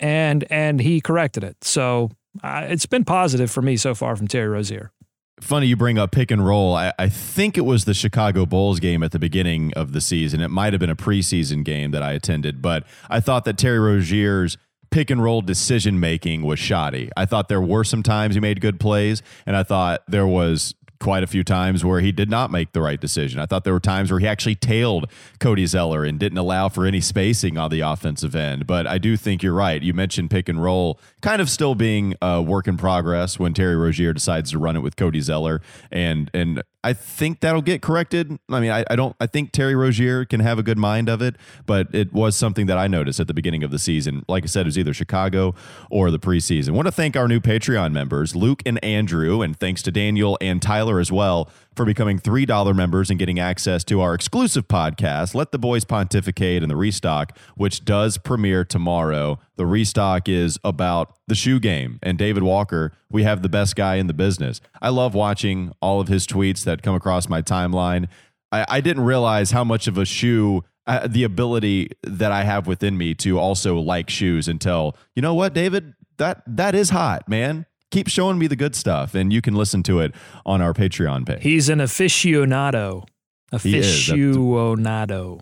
and 0.00 0.44
and 0.50 0.80
he 0.80 1.00
corrected 1.00 1.44
it. 1.44 1.62
So 1.64 2.10
uh, 2.42 2.66
it's 2.68 2.86
been 2.86 3.04
positive 3.04 3.50
for 3.50 3.62
me 3.62 3.76
so 3.76 3.94
far 3.94 4.16
from 4.16 4.28
Terry 4.28 4.48
Rozier. 4.48 4.92
Funny 5.40 5.66
you 5.66 5.76
bring 5.76 5.98
up 5.98 6.12
pick 6.12 6.30
and 6.30 6.46
roll. 6.46 6.74
I, 6.74 6.94
I, 6.98 7.10
think 7.10 7.58
it 7.58 7.66
was 7.66 7.84
the 7.84 7.92
Chicago 7.92 8.46
Bulls 8.46 8.80
game 8.80 9.02
at 9.02 9.12
the 9.12 9.18
beginning 9.18 9.70
of 9.74 9.92
the 9.92 10.00
season. 10.00 10.40
It 10.40 10.48
might 10.48 10.72
have 10.72 10.80
been 10.80 10.88
a 10.88 10.96
preseason 10.96 11.62
game 11.62 11.90
that 11.90 12.02
I 12.02 12.12
attended, 12.12 12.62
but 12.62 12.84
I 13.10 13.20
thought 13.20 13.44
that 13.44 13.58
Terry 13.58 13.78
Rozier's 13.78 14.56
pick 14.90 15.10
and 15.10 15.22
roll 15.22 15.42
decision 15.42 16.00
making 16.00 16.42
was 16.42 16.58
shoddy. 16.58 17.10
I 17.18 17.26
thought 17.26 17.48
there 17.48 17.60
were 17.60 17.84
some 17.84 18.02
times 18.02 18.34
he 18.34 18.40
made 18.40 18.62
good 18.62 18.80
plays, 18.80 19.22
and 19.44 19.56
I 19.56 19.62
thought 19.62 20.02
there 20.08 20.26
was 20.26 20.74
quite 21.00 21.22
a 21.22 21.26
few 21.26 21.44
times 21.44 21.84
where 21.84 22.00
he 22.00 22.12
did 22.12 22.30
not 22.30 22.50
make 22.50 22.72
the 22.72 22.80
right 22.80 23.00
decision. 23.00 23.40
I 23.40 23.46
thought 23.46 23.64
there 23.64 23.72
were 23.72 23.80
times 23.80 24.10
where 24.10 24.20
he 24.20 24.26
actually 24.26 24.54
tailed 24.54 25.10
Cody 25.40 25.66
Zeller 25.66 26.04
and 26.04 26.18
didn't 26.18 26.38
allow 26.38 26.68
for 26.68 26.86
any 26.86 27.00
spacing 27.00 27.58
on 27.58 27.70
the 27.70 27.80
offensive 27.80 28.34
end. 28.34 28.66
But 28.66 28.86
I 28.86 28.98
do 28.98 29.16
think 29.16 29.42
you're 29.42 29.54
right. 29.54 29.82
You 29.82 29.94
mentioned 29.94 30.30
pick 30.30 30.48
and 30.48 30.62
roll 30.62 30.98
kind 31.20 31.40
of 31.40 31.50
still 31.50 31.74
being 31.74 32.14
a 32.22 32.42
work 32.42 32.68
in 32.68 32.76
progress 32.76 33.38
when 33.38 33.54
Terry 33.54 33.76
Rozier 33.76 34.12
decides 34.12 34.50
to 34.52 34.58
run 34.58 34.76
it 34.76 34.80
with 34.80 34.96
Cody 34.96 35.20
Zeller. 35.20 35.60
And 35.90 36.30
and 36.34 36.62
I 36.86 36.92
think 36.92 37.40
that'll 37.40 37.62
get 37.62 37.82
corrected. 37.82 38.38
I 38.48 38.60
mean, 38.60 38.70
I, 38.70 38.84
I, 38.88 38.94
don't. 38.94 39.16
I 39.18 39.26
think 39.26 39.50
Terry 39.50 39.74
Rozier 39.74 40.24
can 40.24 40.38
have 40.38 40.56
a 40.60 40.62
good 40.62 40.78
mind 40.78 41.08
of 41.08 41.20
it, 41.20 41.34
but 41.66 41.92
it 41.92 42.12
was 42.12 42.36
something 42.36 42.66
that 42.66 42.78
I 42.78 42.86
noticed 42.86 43.18
at 43.18 43.26
the 43.26 43.34
beginning 43.34 43.64
of 43.64 43.72
the 43.72 43.78
season. 43.80 44.24
Like 44.28 44.44
I 44.44 44.46
said, 44.46 44.60
it 44.60 44.66
was 44.66 44.78
either 44.78 44.94
Chicago 44.94 45.56
or 45.90 46.12
the 46.12 46.20
preseason. 46.20 46.68
I 46.68 46.72
want 46.72 46.86
to 46.86 46.92
thank 46.92 47.16
our 47.16 47.26
new 47.26 47.40
Patreon 47.40 47.90
members, 47.90 48.36
Luke 48.36 48.62
and 48.64 48.82
Andrew, 48.84 49.42
and 49.42 49.58
thanks 49.58 49.82
to 49.82 49.90
Daniel 49.90 50.38
and 50.40 50.62
Tyler 50.62 50.85
as 51.00 51.12
well 51.12 51.50
for 51.74 51.84
becoming 51.84 52.18
$3 52.18 52.74
members 52.74 53.10
and 53.10 53.18
getting 53.18 53.38
access 53.38 53.84
to 53.84 54.00
our 54.00 54.14
exclusive 54.14 54.66
podcast, 54.66 55.34
Let 55.34 55.52
the 55.52 55.58
Boys 55.58 55.84
Pontificate 55.84 56.62
and 56.62 56.70
the 56.70 56.76
Restock, 56.76 57.36
which 57.56 57.84
does 57.84 58.16
premiere 58.18 58.64
tomorrow. 58.64 59.38
The 59.56 59.66
Restock 59.66 60.28
is 60.28 60.58
about 60.64 61.16
the 61.26 61.34
shoe 61.34 61.60
game 61.60 61.98
and 62.02 62.16
David 62.16 62.42
Walker. 62.42 62.92
We 63.10 63.24
have 63.24 63.42
the 63.42 63.48
best 63.48 63.76
guy 63.76 63.96
in 63.96 64.06
the 64.06 64.14
business. 64.14 64.60
I 64.80 64.88
love 64.88 65.14
watching 65.14 65.72
all 65.82 66.00
of 66.00 66.08
his 66.08 66.26
tweets 66.26 66.64
that 66.64 66.82
come 66.82 66.94
across 66.94 67.28
my 67.28 67.42
timeline. 67.42 68.08
I, 68.50 68.64
I 68.68 68.80
didn't 68.80 69.04
realize 69.04 69.50
how 69.50 69.64
much 69.64 69.86
of 69.86 69.98
a 69.98 70.04
shoe 70.04 70.64
uh, 70.86 71.08
the 71.08 71.24
ability 71.24 71.90
that 72.04 72.30
I 72.30 72.44
have 72.44 72.66
within 72.66 72.96
me 72.96 73.12
to 73.16 73.38
also 73.38 73.76
like 73.78 74.08
shoes 74.08 74.46
and 74.46 74.60
tell, 74.60 74.96
you 75.16 75.22
know 75.22 75.34
what, 75.34 75.52
David, 75.52 75.94
that 76.18 76.42
that 76.46 76.74
is 76.74 76.90
hot, 76.90 77.28
man. 77.28 77.66
Keep 77.90 78.08
showing 78.08 78.38
me 78.38 78.46
the 78.46 78.56
good 78.56 78.74
stuff, 78.74 79.14
and 79.14 79.32
you 79.32 79.40
can 79.40 79.54
listen 79.54 79.82
to 79.84 80.00
it 80.00 80.14
on 80.44 80.60
our 80.60 80.74
Patreon 80.74 81.26
page. 81.26 81.42
He's 81.42 81.68
an 81.68 81.78
aficionado. 81.78 83.04
Aficionado. 83.52 85.40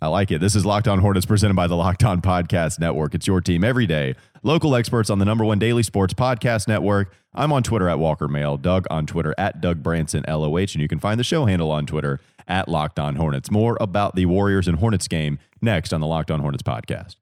I 0.00 0.08
like 0.08 0.30
it. 0.30 0.40
This 0.40 0.56
is 0.56 0.64
Locked 0.64 0.88
On 0.88 1.00
Hornets 1.00 1.26
presented 1.26 1.54
by 1.54 1.66
the 1.66 1.76
Locked 1.76 2.02
On 2.02 2.22
Podcast 2.22 2.80
Network. 2.80 3.14
It's 3.14 3.26
your 3.26 3.42
team 3.42 3.62
every 3.62 3.86
day. 3.86 4.14
Local 4.42 4.74
experts 4.74 5.10
on 5.10 5.18
the 5.18 5.24
number 5.26 5.44
one 5.44 5.58
daily 5.58 5.82
sports 5.82 6.14
podcast 6.14 6.66
network. 6.66 7.14
I'm 7.34 7.52
on 7.52 7.62
Twitter 7.62 7.88
at 7.88 7.98
Walker 7.98 8.26
Mail, 8.26 8.56
Doug 8.56 8.86
on 8.90 9.06
Twitter 9.06 9.34
at 9.36 9.60
Doug 9.60 9.82
Branson 9.82 10.24
LOH, 10.26 10.56
and 10.56 10.76
you 10.76 10.88
can 10.88 10.98
find 10.98 11.20
the 11.20 11.24
show 11.24 11.44
handle 11.44 11.70
on 11.70 11.86
Twitter 11.86 12.20
at 12.48 12.68
Locked 12.68 12.98
On 12.98 13.16
Hornets. 13.16 13.50
More 13.50 13.76
about 13.80 14.16
the 14.16 14.26
Warriors 14.26 14.66
and 14.66 14.78
Hornets 14.78 15.08
game 15.08 15.38
next 15.60 15.92
on 15.92 16.00
the 16.00 16.06
Locked 16.06 16.30
On 16.30 16.40
Hornets 16.40 16.62
podcast. 16.62 17.16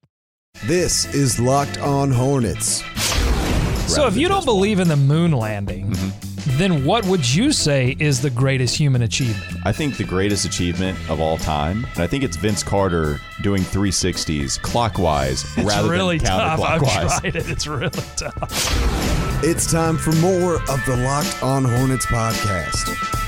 This 0.65 1.13
is 1.13 1.41
Locked 1.41 1.79
On 1.79 2.11
Hornets. 2.13 2.83
So 3.91 4.07
if 4.07 4.17
you 4.17 4.29
don't 4.29 4.45
believe 4.45 4.79
in 4.79 4.89
the 4.89 4.97
moon 4.97 5.33
landing, 5.33 5.91
mm-hmm. 5.91 6.59
then 6.59 6.85
what 6.85 7.05
would 7.07 7.29
you 7.29 7.53
say 7.53 7.97
is 7.99 8.21
the 8.21 8.31
greatest 8.31 8.77
human 8.77 9.03
achievement? 9.03 9.59
I 9.65 9.73
think 9.73 9.97
the 9.97 10.05
greatest 10.05 10.45
achievement 10.45 10.97
of 11.11 11.21
all 11.21 11.37
time, 11.37 11.87
and 11.95 12.01
I 12.01 12.07
think 12.07 12.23
it's 12.23 12.37
Vince 12.37 12.63
Carter 12.63 13.21
doing 13.43 13.63
360s 13.63 14.61
clockwise 14.63 15.45
It's 15.57 15.67
rather 15.67 15.91
really 15.91 16.19
than 16.19 16.29
tough. 16.29 16.61
I've 16.61 16.83
tried 16.83 17.35
it. 17.35 17.49
It's 17.49 17.67
really 17.67 17.91
tough. 18.17 19.43
It's 19.43 19.71
time 19.71 19.97
for 19.97 20.13
more 20.17 20.55
of 20.55 20.85
the 20.87 20.97
Locked 21.03 21.43
On 21.43 21.65
Hornets 21.65 22.07
podcast. 22.07 23.20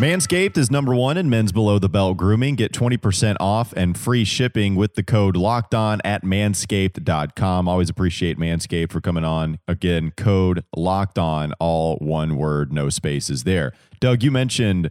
Manscaped 0.00 0.56
is 0.56 0.70
number 0.70 0.94
one 0.94 1.18
in 1.18 1.28
men's 1.28 1.52
below 1.52 1.78
the 1.78 1.86
belt 1.86 2.16
grooming. 2.16 2.54
Get 2.54 2.72
20% 2.72 3.36
off 3.38 3.74
and 3.74 3.98
free 3.98 4.24
shipping 4.24 4.74
with 4.74 4.94
the 4.94 5.02
code 5.02 5.36
locked 5.36 5.74
on 5.74 6.00
at 6.06 6.24
manscaped.com. 6.24 7.68
Always 7.68 7.90
appreciate 7.90 8.38
Manscaped 8.38 8.92
for 8.92 9.02
coming 9.02 9.24
on. 9.26 9.58
Again, 9.68 10.14
code 10.16 10.64
locked 10.74 11.18
on, 11.18 11.52
all 11.60 11.98
one 11.98 12.38
word, 12.38 12.72
no 12.72 12.88
spaces 12.88 13.44
there. 13.44 13.74
Doug, 14.00 14.22
you 14.22 14.30
mentioned 14.30 14.90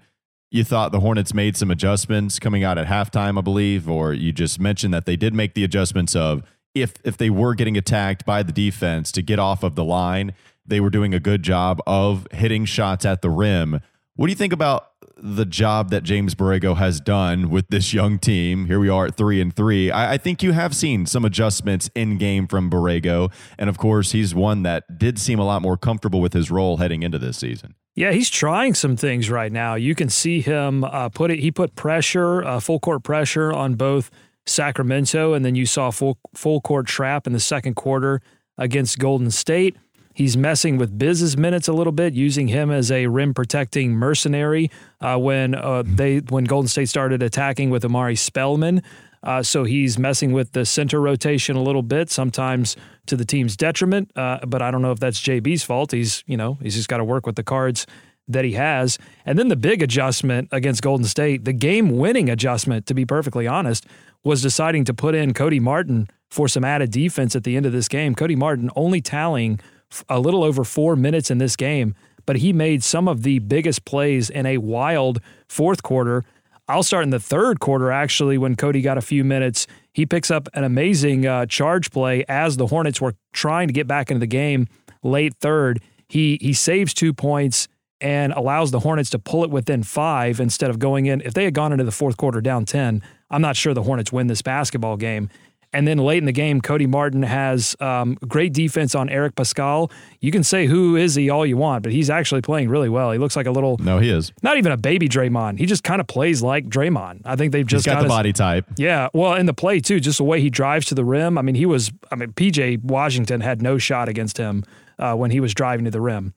you 0.51 0.63
thought 0.63 0.91
the 0.91 0.99
Hornets 0.99 1.33
made 1.33 1.57
some 1.57 1.71
adjustments 1.71 2.37
coming 2.37 2.63
out 2.63 2.77
at 2.77 2.85
halftime, 2.85 3.35
I 3.39 3.41
believe, 3.41 3.89
or 3.89 4.13
you 4.13 4.31
just 4.31 4.59
mentioned 4.59 4.93
that 4.93 5.07
they 5.07 5.15
did 5.15 5.33
make 5.33 5.55
the 5.55 5.63
adjustments 5.63 6.15
of 6.15 6.43
if 6.75 6.93
if 7.03 7.17
they 7.17 7.31
were 7.31 7.55
getting 7.55 7.77
attacked 7.77 8.27
by 8.27 8.43
the 8.43 8.51
defense 8.51 9.11
to 9.13 9.23
get 9.23 9.39
off 9.39 9.63
of 9.63 9.73
the 9.73 9.83
line, 9.83 10.35
they 10.67 10.79
were 10.79 10.91
doing 10.91 11.15
a 11.15 11.19
good 11.19 11.41
job 11.41 11.81
of 11.87 12.27
hitting 12.31 12.63
shots 12.65 13.05
at 13.05 13.23
the 13.23 13.31
rim. 13.31 13.81
What 14.15 14.27
do 14.27 14.31
you 14.31 14.35
think 14.35 14.53
about 14.53 14.88
the 15.21 15.45
job 15.45 15.89
that 15.89 16.03
James 16.03 16.35
Borrego 16.35 16.77
has 16.77 16.99
done 16.99 17.49
with 17.49 17.67
this 17.69 17.93
young 17.93 18.19
team? 18.19 18.65
Here 18.65 18.79
we 18.79 18.89
are 18.89 19.07
at 19.07 19.15
three 19.15 19.41
and 19.41 19.55
three. 19.55 19.91
I, 19.91 20.13
I 20.13 20.17
think 20.17 20.43
you 20.43 20.51
have 20.51 20.75
seen 20.75 21.05
some 21.05 21.25
adjustments 21.25 21.89
in 21.95 22.17
game 22.17 22.47
from 22.47 22.69
Borrego, 22.69 23.31
and 23.57 23.69
of 23.69 23.77
course, 23.77 24.11
he's 24.11 24.33
one 24.33 24.63
that 24.63 24.97
did 24.97 25.19
seem 25.19 25.39
a 25.39 25.45
lot 25.45 25.61
more 25.61 25.77
comfortable 25.77 26.21
with 26.21 26.33
his 26.33 26.49
role 26.49 26.77
heading 26.77 27.03
into 27.03 27.19
this 27.19 27.38
season. 27.38 27.75
Yeah, 27.95 28.11
he's 28.11 28.29
trying 28.29 28.75
some 28.75 28.95
things 28.95 29.29
right 29.29 29.51
now. 29.51 29.75
You 29.75 29.93
can 29.93 30.09
see 30.09 30.41
him 30.41 30.83
uh, 30.83 31.09
put 31.09 31.31
it. 31.31 31.39
He 31.39 31.51
put 31.51 31.75
pressure, 31.75 32.43
uh, 32.45 32.59
full 32.59 32.79
court 32.79 33.03
pressure 33.03 33.51
on 33.51 33.75
both 33.75 34.09
Sacramento, 34.45 35.33
and 35.33 35.43
then 35.43 35.55
you 35.55 35.65
saw 35.65 35.91
full 35.91 36.17
full 36.33 36.61
court 36.61 36.88
trap 36.88 37.27
in 37.27 37.33
the 37.33 37.39
second 37.39 37.75
quarter 37.75 38.21
against 38.57 38.99
Golden 38.99 39.31
State. 39.31 39.75
He's 40.19 40.35
messing 40.35 40.77
with 40.77 40.99
Biz's 40.99 41.38
minutes 41.38 41.69
a 41.69 41.71
little 41.71 41.93
bit, 41.93 42.13
using 42.13 42.49
him 42.49 42.71
as 42.71 42.91
a 42.91 43.07
rim 43.07 43.33
protecting 43.33 43.93
mercenary 43.93 44.69
uh, 44.99 45.17
when 45.17 45.55
uh, 45.55 45.83
they 45.85 46.17
when 46.17 46.43
Golden 46.43 46.67
State 46.67 46.89
started 46.89 47.23
attacking 47.23 47.69
with 47.69 47.85
Omari 47.85 48.17
Spellman. 48.17 48.83
Uh, 49.23 49.41
so 49.41 49.63
he's 49.63 49.97
messing 49.97 50.33
with 50.33 50.51
the 50.51 50.65
center 50.65 50.99
rotation 50.99 51.55
a 51.55 51.63
little 51.63 51.81
bit, 51.81 52.09
sometimes 52.09 52.75
to 53.05 53.15
the 53.15 53.23
team's 53.23 53.55
detriment. 53.55 54.11
Uh, 54.13 54.39
but 54.45 54.61
I 54.61 54.71
don't 54.71 54.81
know 54.81 54.91
if 54.91 54.99
that's 54.99 55.21
JB's 55.21 55.63
fault. 55.63 55.93
He's 55.93 56.21
you 56.27 56.35
know 56.35 56.57
he's 56.61 56.75
just 56.75 56.89
got 56.89 56.97
to 56.97 57.05
work 57.05 57.25
with 57.25 57.38
the 57.38 57.43
cards 57.43 57.88
that 58.27 58.43
he 58.43 58.51
has. 58.51 58.97
And 59.25 59.39
then 59.39 59.47
the 59.47 59.55
big 59.55 59.81
adjustment 59.81 60.49
against 60.51 60.81
Golden 60.81 61.05
State, 61.05 61.45
the 61.45 61.53
game 61.53 61.97
winning 61.97 62.29
adjustment, 62.29 62.88
to 62.88 62.93
be 62.93 63.05
perfectly 63.05 63.47
honest, 63.47 63.85
was 64.25 64.41
deciding 64.41 64.83
to 64.83 64.93
put 64.93 65.15
in 65.15 65.33
Cody 65.33 65.61
Martin 65.61 66.09
for 66.29 66.49
some 66.49 66.65
added 66.65 66.91
defense 66.91 67.38
at 67.38 67.45
the 67.45 67.55
end 67.55 67.65
of 67.65 67.71
this 67.71 67.88
game. 67.88 68.15
Cody 68.15 68.35
Martin 68.35 68.69
only 68.75 68.99
tallying 68.99 69.61
a 70.08 70.19
little 70.19 70.43
over 70.43 70.63
four 70.63 70.96
minutes 70.96 71.31
in 71.31 71.38
this 71.38 71.55
game, 71.55 71.96
but 72.25 72.38
he 72.38 72.53
made 72.53 72.84
some 72.84 73.08
of 73.08 73.24
the 73.24 73.39
biggest 73.39 73.86
plays 73.86 74.29
in 74.29 74.46
a 74.46 74.58
wild 74.58 75.19
fourth 75.48 75.84
quarter. 75.84 76.24
I'll 76.67 76.84
start 76.84 77.03
in 77.03 77.10
the 77.10 77.19
third 77.19 77.60
quarter, 77.60 77.91
actually, 77.91 78.38
when 78.38 78.55
Cody 78.55 78.81
got 78.81 78.98
a 78.98 79.01
few 79.01 79.24
minutes. 79.24 79.65
He 79.91 80.05
picks 80.05 80.29
up 80.29 80.48
an 80.53 80.63
amazing 80.63 81.25
uh, 81.25 81.48
charge 81.48 81.89
play 81.89 82.24
as 82.29 82.58
the 82.58 82.67
Hornets 82.67 83.01
were 83.01 83.15
trying 83.34 83.67
to 83.67 83.74
get 83.74 83.88
back 83.88 84.12
into 84.12 84.19
the 84.19 84.27
game 84.27 84.67
late 85.01 85.34
third. 85.39 85.81
He, 86.08 86.38
he 86.41 86.53
saves 86.53 86.93
two 86.93 87.13
points 87.13 87.67
and 88.01 88.31
allows 88.34 88.72
the 88.72 88.79
Hornets 88.79 89.10
to 89.12 89.19
pull 89.19 89.43
it 89.43 89.50
within 89.50 89.84
five 89.84 90.39
instead 90.39 90.69
of 90.69 90.79
going 90.79 91.08
in. 91.08 91.22
If 91.22 91.34
they 91.34 91.43
had 91.43 91.53
gone 91.53 91.72
into 91.72 91.84
the 91.84 91.91
fourth 91.91 92.17
quarter 92.17 92.39
down 92.41 92.65
10, 92.65 93.01
I'm 93.29 93.41
not 93.41 93.55
sure 93.55 93.74
the 93.74 93.84
Hornets 93.84 94.12
win 94.12 94.27
this 94.27 94.41
basketball 94.41 94.98
game. 94.98 95.29
And 95.71 95.88
then 95.88 95.99
late 95.99 96.17
in 96.17 96.25
the 96.25 96.31
game, 96.31 96.61
Cody 96.61 96.88
Martin 96.88 97.21
has 97.21 97.75
um, 97.79 98.15
great 98.27 98.53
defense 98.53 98.95
on 98.95 99.07
Eric 99.07 99.35
Paschall. 99.35 99.91
You 100.19 100.31
can 100.31 100.43
say 100.43 100.65
who 100.65 100.95
is 100.95 101.13
he 101.13 101.29
all 101.29 101.45
you 101.45 101.57
want, 101.57 101.83
but 101.83 101.91
he's 101.91 102.09
actually 102.09 102.41
playing 102.41 102.69
really 102.69 102.89
well. 102.89 103.11
He 103.11 103.19
looks 103.19 103.35
like 103.35 103.45
a 103.45 103.51
little, 103.51 103.77
No, 103.79 103.99
he 103.99 104.09
is. 104.09 104.31
not 104.41 104.57
even 104.57 104.71
a 104.71 104.77
baby 104.77 105.07
Draymond. 105.07 105.59
He 105.59 105.67
just 105.67 105.83
kind 105.83 106.01
of 106.01 106.07
plays 106.07 106.41
like 106.41 106.67
Draymond. 106.69 107.21
I 107.23 107.35
think 107.35 107.51
they've 107.51 107.67
just 107.67 107.85
got, 107.85 107.97
the 107.97 108.05
his- 108.05 108.09
body 108.09 108.33
type. 108.33 108.65
yeah, 108.77 109.09
well, 109.13 109.35
in 109.35 109.45
the 109.45 109.53
play 109.53 109.79
too, 109.79 109.99
just 109.99 110.17
the 110.17 110.23
way 110.23 110.41
he 110.41 110.49
drives 110.49 110.88
to 110.88 110.95
the 110.95 111.05
rim. 111.05 111.38
I 111.38 111.43
mean, 111.43 111.53
he 111.55 111.67
was. 111.67 111.91
I 112.11 112.15
mean, 112.15 112.31
PJ 112.33 112.83
Washington 112.83 113.41
had 113.41 113.61
no 113.61 113.77
shot 113.77 114.09
against 114.09 114.38
him 114.38 114.63
uh, 114.97 115.13
when 115.13 115.29
he 115.29 115.39
was 115.39 115.53
driving 115.53 115.85
to 115.85 115.91
the 115.91 116.01
rim. 116.01 116.33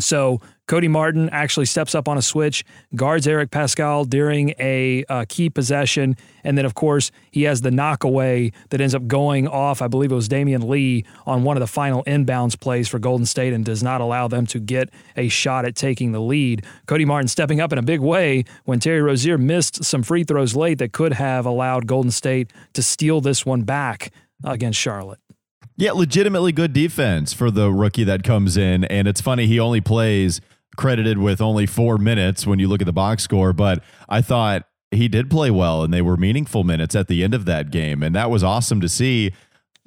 So 0.00 0.40
Cody 0.68 0.86
Martin 0.86 1.30
actually 1.30 1.66
steps 1.66 1.94
up 1.94 2.08
on 2.08 2.18
a 2.18 2.22
switch, 2.22 2.64
guards 2.94 3.26
Eric 3.26 3.50
Paschall 3.50 4.08
during 4.08 4.50
a 4.58 5.04
uh, 5.08 5.24
key 5.28 5.48
possession, 5.48 6.14
and 6.44 6.58
then 6.58 6.66
of 6.66 6.74
course 6.74 7.10
he 7.30 7.44
has 7.44 7.62
the 7.62 7.70
knockaway 7.70 8.52
that 8.68 8.80
ends 8.80 8.94
up 8.94 9.06
going 9.06 9.48
off. 9.48 9.80
I 9.80 9.88
believe 9.88 10.12
it 10.12 10.14
was 10.14 10.28
Damion 10.28 10.68
Lee 10.68 11.04
on 11.26 11.42
one 11.42 11.56
of 11.56 11.62
the 11.62 11.66
final 11.66 12.04
inbounds 12.04 12.58
plays 12.58 12.86
for 12.86 12.98
Golden 12.98 13.26
State, 13.26 13.52
and 13.52 13.64
does 13.64 13.82
not 13.82 14.00
allow 14.00 14.28
them 14.28 14.46
to 14.46 14.60
get 14.60 14.90
a 15.16 15.28
shot 15.28 15.64
at 15.64 15.74
taking 15.74 16.12
the 16.12 16.20
lead. 16.20 16.64
Cody 16.86 17.04
Martin 17.04 17.28
stepping 17.28 17.60
up 17.60 17.72
in 17.72 17.78
a 17.78 17.82
big 17.82 18.00
way 18.00 18.44
when 18.64 18.78
Terry 18.78 19.00
Rozier 19.00 19.38
missed 19.38 19.84
some 19.84 20.02
free 20.02 20.22
throws 20.22 20.54
late 20.54 20.78
that 20.78 20.92
could 20.92 21.14
have 21.14 21.46
allowed 21.46 21.86
Golden 21.86 22.10
State 22.10 22.52
to 22.74 22.82
steal 22.82 23.20
this 23.20 23.46
one 23.46 23.62
back 23.62 24.12
against 24.44 24.78
Charlotte. 24.78 25.18
Yeah, 25.80 25.92
legitimately 25.92 26.50
good 26.50 26.72
defense 26.72 27.32
for 27.32 27.52
the 27.52 27.70
rookie 27.70 28.02
that 28.02 28.24
comes 28.24 28.56
in. 28.56 28.82
And 28.86 29.06
it's 29.06 29.20
funny, 29.20 29.46
he 29.46 29.60
only 29.60 29.80
plays 29.80 30.40
credited 30.76 31.18
with 31.18 31.40
only 31.40 31.66
four 31.66 31.98
minutes 31.98 32.48
when 32.48 32.58
you 32.58 32.66
look 32.66 32.82
at 32.82 32.86
the 32.86 32.92
box 32.92 33.22
score. 33.22 33.52
But 33.52 33.84
I 34.08 34.20
thought 34.20 34.64
he 34.90 35.06
did 35.06 35.30
play 35.30 35.52
well 35.52 35.84
and 35.84 35.94
they 35.94 36.02
were 36.02 36.16
meaningful 36.16 36.64
minutes 36.64 36.96
at 36.96 37.06
the 37.06 37.22
end 37.22 37.32
of 37.32 37.44
that 37.44 37.70
game. 37.70 38.02
And 38.02 38.12
that 38.16 38.28
was 38.28 38.42
awesome 38.42 38.80
to 38.80 38.88
see. 38.88 39.32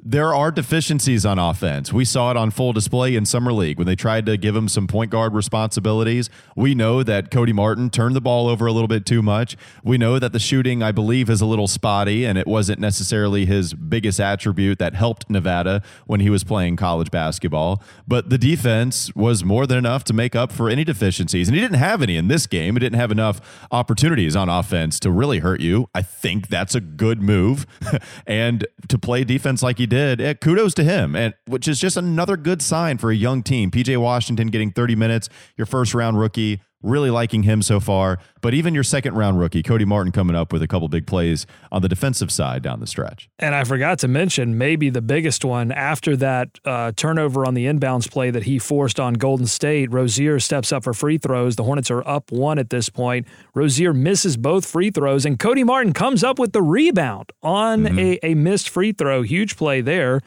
There 0.03 0.33
are 0.33 0.49
deficiencies 0.49 1.27
on 1.27 1.37
offense. 1.37 1.93
We 1.93 2.05
saw 2.05 2.31
it 2.31 2.37
on 2.37 2.49
full 2.49 2.73
display 2.73 3.15
in 3.15 3.23
Summer 3.27 3.53
League 3.53 3.77
when 3.77 3.85
they 3.85 3.95
tried 3.95 4.25
to 4.25 4.35
give 4.35 4.55
him 4.55 4.67
some 4.67 4.87
point 4.87 5.11
guard 5.11 5.35
responsibilities. 5.35 6.27
We 6.55 6.73
know 6.73 7.03
that 7.03 7.29
Cody 7.29 7.53
Martin 7.53 7.91
turned 7.91 8.15
the 8.15 8.21
ball 8.21 8.47
over 8.47 8.65
a 8.65 8.71
little 8.71 8.87
bit 8.87 9.05
too 9.05 9.21
much. 9.21 9.55
We 9.83 9.99
know 9.99 10.17
that 10.17 10.33
the 10.33 10.39
shooting, 10.39 10.81
I 10.81 10.91
believe, 10.91 11.29
is 11.29 11.39
a 11.39 11.45
little 11.45 11.67
spotty 11.67 12.25
and 12.25 12.35
it 12.35 12.47
wasn't 12.47 12.79
necessarily 12.79 13.45
his 13.45 13.75
biggest 13.75 14.19
attribute 14.19 14.79
that 14.79 14.95
helped 14.95 15.29
Nevada 15.29 15.83
when 16.07 16.19
he 16.19 16.31
was 16.31 16.43
playing 16.43 16.77
college 16.77 17.11
basketball. 17.11 17.83
But 18.07 18.31
the 18.31 18.39
defense 18.39 19.15
was 19.15 19.43
more 19.43 19.67
than 19.67 19.77
enough 19.77 20.03
to 20.05 20.13
make 20.13 20.35
up 20.35 20.51
for 20.51 20.67
any 20.67 20.83
deficiencies. 20.83 21.47
And 21.47 21.53
he 21.53 21.61
didn't 21.61 21.77
have 21.77 22.01
any 22.01 22.17
in 22.17 22.27
this 22.27 22.47
game. 22.47 22.73
He 22.73 22.79
didn't 22.79 22.99
have 22.99 23.11
enough 23.11 23.67
opportunities 23.71 24.35
on 24.35 24.49
offense 24.49 24.99
to 25.01 25.11
really 25.11 25.39
hurt 25.39 25.61
you. 25.61 25.89
I 25.93 26.01
think 26.01 26.47
that's 26.47 26.73
a 26.73 26.81
good 26.81 27.21
move. 27.21 27.67
and 28.25 28.65
to 28.87 28.97
play 28.97 29.23
defense 29.23 29.61
like 29.61 29.77
he 29.77 29.90
did, 29.91 30.21
eh, 30.21 30.33
kudos 30.33 30.73
to 30.75 30.83
him. 30.83 31.15
And 31.15 31.35
which 31.45 31.67
is 31.67 31.79
just 31.79 31.97
another 31.97 32.37
good 32.37 32.61
sign 32.61 32.97
for 32.97 33.11
a 33.11 33.15
young 33.15 33.43
team. 33.43 33.69
PJ 33.69 33.95
Washington 33.97 34.47
getting 34.47 34.71
30 34.71 34.95
minutes, 34.95 35.29
your 35.57 35.67
first 35.67 35.93
round 35.93 36.17
rookie. 36.17 36.61
Really 36.83 37.11
liking 37.11 37.43
him 37.43 37.61
so 37.61 37.79
far, 37.79 38.17
but 38.41 38.55
even 38.55 38.73
your 38.73 38.83
second 38.83 39.13
round 39.13 39.39
rookie, 39.39 39.61
Cody 39.61 39.85
Martin, 39.85 40.11
coming 40.11 40.35
up 40.35 40.51
with 40.51 40.63
a 40.63 40.67
couple 40.67 40.87
big 40.87 41.05
plays 41.05 41.45
on 41.71 41.83
the 41.83 41.89
defensive 41.89 42.31
side 42.31 42.63
down 42.63 42.79
the 42.79 42.87
stretch. 42.87 43.29
And 43.37 43.53
I 43.53 43.63
forgot 43.63 43.99
to 43.99 44.07
mention 44.07 44.57
maybe 44.57 44.89
the 44.89 45.01
biggest 45.01 45.45
one 45.45 45.71
after 45.71 46.15
that 46.17 46.49
uh, 46.65 46.91
turnover 46.95 47.45
on 47.45 47.53
the 47.53 47.65
inbounds 47.65 48.09
play 48.09 48.31
that 48.31 48.43
he 48.43 48.57
forced 48.57 48.99
on 48.99 49.13
Golden 49.13 49.45
State. 49.45 49.91
Rozier 49.91 50.39
steps 50.39 50.71
up 50.71 50.83
for 50.83 50.93
free 50.93 51.19
throws. 51.19 51.55
The 51.55 51.63
Hornets 51.63 51.91
are 51.91 52.07
up 52.07 52.31
one 52.31 52.57
at 52.57 52.71
this 52.71 52.89
point. 52.89 53.27
Rozier 53.53 53.93
misses 53.93 54.35
both 54.35 54.65
free 54.65 54.89
throws, 54.89 55.25
and 55.25 55.37
Cody 55.37 55.63
Martin 55.63 55.93
comes 55.93 56.23
up 56.23 56.39
with 56.39 56.51
the 56.51 56.63
rebound 56.63 57.31
on 57.43 57.99
a, 57.99 58.19
a 58.23 58.33
missed 58.33 58.69
free 58.69 58.91
throw. 58.91 59.21
Huge 59.21 59.55
play 59.55 59.81
there. 59.81 60.21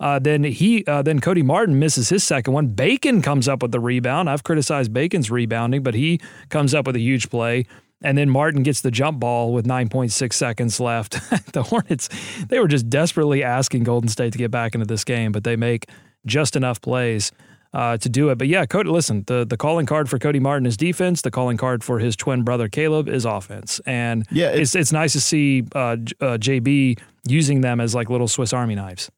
Uh, 0.00 0.18
then 0.18 0.44
he, 0.44 0.84
uh, 0.86 1.02
then 1.02 1.20
Cody 1.20 1.42
Martin 1.42 1.78
misses 1.78 2.08
his 2.08 2.22
second 2.22 2.52
one. 2.52 2.68
Bacon 2.68 3.20
comes 3.20 3.48
up 3.48 3.62
with 3.62 3.72
the 3.72 3.80
rebound. 3.80 4.30
I've 4.30 4.44
criticized 4.44 4.92
Bacon's 4.92 5.30
rebounding, 5.30 5.82
but 5.82 5.94
he 5.94 6.20
comes 6.50 6.74
up 6.74 6.86
with 6.86 6.96
a 6.96 7.00
huge 7.00 7.30
play. 7.30 7.66
and 8.00 8.16
then 8.16 8.30
Martin 8.30 8.62
gets 8.62 8.80
the 8.80 8.92
jump 8.92 9.18
ball 9.18 9.52
with 9.52 9.66
9.6 9.66 10.32
seconds 10.32 10.78
left. 10.78 11.14
the 11.52 11.64
Hornets, 11.64 12.08
they 12.48 12.60
were 12.60 12.68
just 12.68 12.88
desperately 12.88 13.42
asking 13.42 13.82
Golden 13.84 14.08
State 14.08 14.32
to 14.32 14.38
get 14.38 14.52
back 14.52 14.74
into 14.74 14.86
this 14.86 15.02
game, 15.02 15.32
but 15.32 15.42
they 15.42 15.56
make 15.56 15.88
just 16.24 16.54
enough 16.54 16.80
plays 16.80 17.32
uh, 17.72 17.96
to 17.98 18.08
do 18.08 18.30
it. 18.30 18.38
But 18.38 18.48
yeah, 18.48 18.66
Cody, 18.66 18.88
listen, 18.88 19.24
the, 19.26 19.44
the 19.44 19.56
calling 19.56 19.86
card 19.86 20.08
for 20.08 20.18
Cody 20.18 20.38
Martin 20.38 20.66
is 20.66 20.76
defense. 20.76 21.22
The 21.22 21.30
calling 21.30 21.56
card 21.56 21.82
for 21.82 21.98
his 21.98 22.16
twin 22.16 22.42
brother 22.44 22.68
Caleb 22.68 23.08
is 23.08 23.24
offense. 23.24 23.80
And 23.84 24.26
Yeah, 24.30 24.50
it's, 24.50 24.74
it's 24.74 24.92
nice 24.92 25.12
to 25.12 25.20
see 25.20 25.64
uh, 25.74 25.96
uh, 26.20 26.38
JB 26.38 27.00
using 27.26 27.60
them 27.60 27.80
as 27.80 27.94
like 27.94 28.08
little 28.10 28.28
Swiss 28.28 28.52
Army 28.52 28.74
knives. 28.74 29.10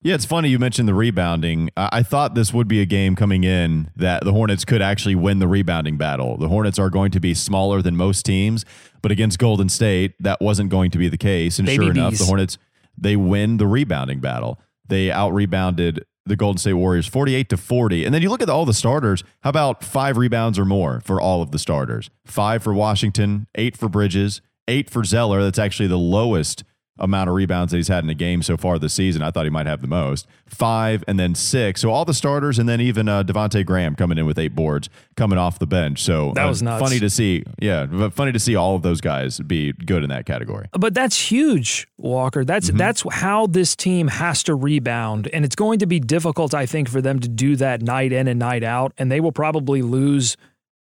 Yeah, 0.00 0.14
it's 0.14 0.24
funny 0.24 0.48
you 0.48 0.58
mentioned 0.60 0.88
the 0.88 0.94
rebounding. 0.94 1.70
I 1.76 1.88
I 1.98 2.02
thought 2.02 2.34
this 2.34 2.54
would 2.54 2.68
be 2.68 2.80
a 2.80 2.86
game 2.86 3.16
coming 3.16 3.42
in 3.42 3.90
that 3.96 4.24
the 4.24 4.32
Hornets 4.32 4.64
could 4.64 4.80
actually 4.80 5.16
win 5.16 5.40
the 5.40 5.48
rebounding 5.48 5.96
battle. 5.96 6.36
The 6.36 6.48
Hornets 6.48 6.78
are 6.78 6.90
going 6.90 7.10
to 7.10 7.20
be 7.20 7.34
smaller 7.34 7.82
than 7.82 7.96
most 7.96 8.24
teams, 8.24 8.64
but 9.02 9.10
against 9.10 9.38
Golden 9.38 9.68
State, 9.68 10.14
that 10.20 10.40
wasn't 10.40 10.70
going 10.70 10.92
to 10.92 10.98
be 10.98 11.08
the 11.08 11.18
case. 11.18 11.58
And 11.58 11.66
Baby 11.66 11.84
sure 11.84 11.90
enough, 11.90 12.16
the 12.16 12.24
Hornets 12.24 12.58
they 12.96 13.16
win 13.16 13.56
the 13.56 13.66
rebounding 13.66 14.20
battle. 14.20 14.60
They 14.86 15.10
out 15.10 15.32
rebounded 15.34 16.04
the 16.24 16.36
Golden 16.36 16.58
State 16.58 16.74
Warriors 16.74 17.06
48 17.06 17.48
to 17.50 17.56
40. 17.56 18.04
And 18.04 18.14
then 18.14 18.22
you 18.22 18.28
look 18.28 18.42
at 18.42 18.50
all 18.50 18.64
the 18.64 18.74
starters, 18.74 19.24
how 19.40 19.50
about 19.50 19.82
5 19.82 20.16
rebounds 20.16 20.58
or 20.58 20.64
more 20.64 21.00
for 21.00 21.20
all 21.20 21.42
of 21.42 21.50
the 21.50 21.58
starters? 21.58 22.10
5 22.26 22.62
for 22.62 22.74
Washington, 22.74 23.46
8 23.54 23.76
for 23.76 23.88
Bridges, 23.88 24.40
8 24.68 24.90
for 24.90 25.04
Zeller. 25.04 25.42
That's 25.42 25.58
actually 25.58 25.88
the 25.88 25.98
lowest 25.98 26.64
amount 26.98 27.28
of 27.28 27.34
rebounds 27.34 27.70
that 27.72 27.78
he's 27.78 27.88
had 27.88 28.04
in 28.04 28.10
a 28.10 28.14
game 28.14 28.42
so 28.42 28.56
far 28.56 28.78
this 28.78 28.92
season. 28.94 29.22
I 29.22 29.30
thought 29.30 29.44
he 29.44 29.50
might 29.50 29.66
have 29.66 29.80
the 29.80 29.86
most. 29.88 30.26
Five 30.46 31.04
and 31.06 31.18
then 31.18 31.34
six. 31.34 31.80
So 31.80 31.90
all 31.90 32.04
the 32.04 32.14
starters 32.14 32.58
and 32.58 32.68
then 32.68 32.80
even 32.80 33.08
uh, 33.08 33.22
Devonte 33.22 33.64
Graham 33.64 33.94
coming 33.94 34.18
in 34.18 34.26
with 34.26 34.38
eight 34.38 34.54
boards 34.54 34.88
coming 35.16 35.38
off 35.38 35.58
the 35.58 35.66
bench. 35.66 36.02
So 36.02 36.32
That 36.34 36.46
uh, 36.46 36.48
was 36.48 36.62
nuts. 36.62 36.82
funny 36.82 36.98
to 37.00 37.10
see. 37.10 37.44
Yeah, 37.60 37.86
but 37.86 38.12
funny 38.12 38.32
to 38.32 38.38
see 38.38 38.56
all 38.56 38.74
of 38.74 38.82
those 38.82 39.00
guys 39.00 39.38
be 39.40 39.72
good 39.72 40.02
in 40.02 40.10
that 40.10 40.26
category. 40.26 40.68
But 40.72 40.94
that's 40.94 41.30
huge, 41.30 41.86
Walker. 41.98 42.44
That's 42.44 42.70
that's 42.70 43.04
how 43.10 43.46
this 43.46 43.76
team 43.76 44.08
has 44.08 44.42
to 44.44 44.54
rebound, 44.54 45.28
and 45.32 45.44
it's 45.44 45.56
going 45.56 45.78
to 45.80 45.86
be 45.86 46.00
difficult, 46.00 46.54
I 46.54 46.66
think, 46.66 46.88
for 46.88 47.00
them 47.00 47.20
to 47.20 47.28
do 47.28 47.56
that 47.56 47.82
night 47.82 48.12
in 48.12 48.28
and 48.28 48.38
night 48.38 48.64
out. 48.64 48.92
And 48.98 49.10
they 49.12 49.20
will 49.20 49.32
probably 49.32 49.82
lose 49.82 50.36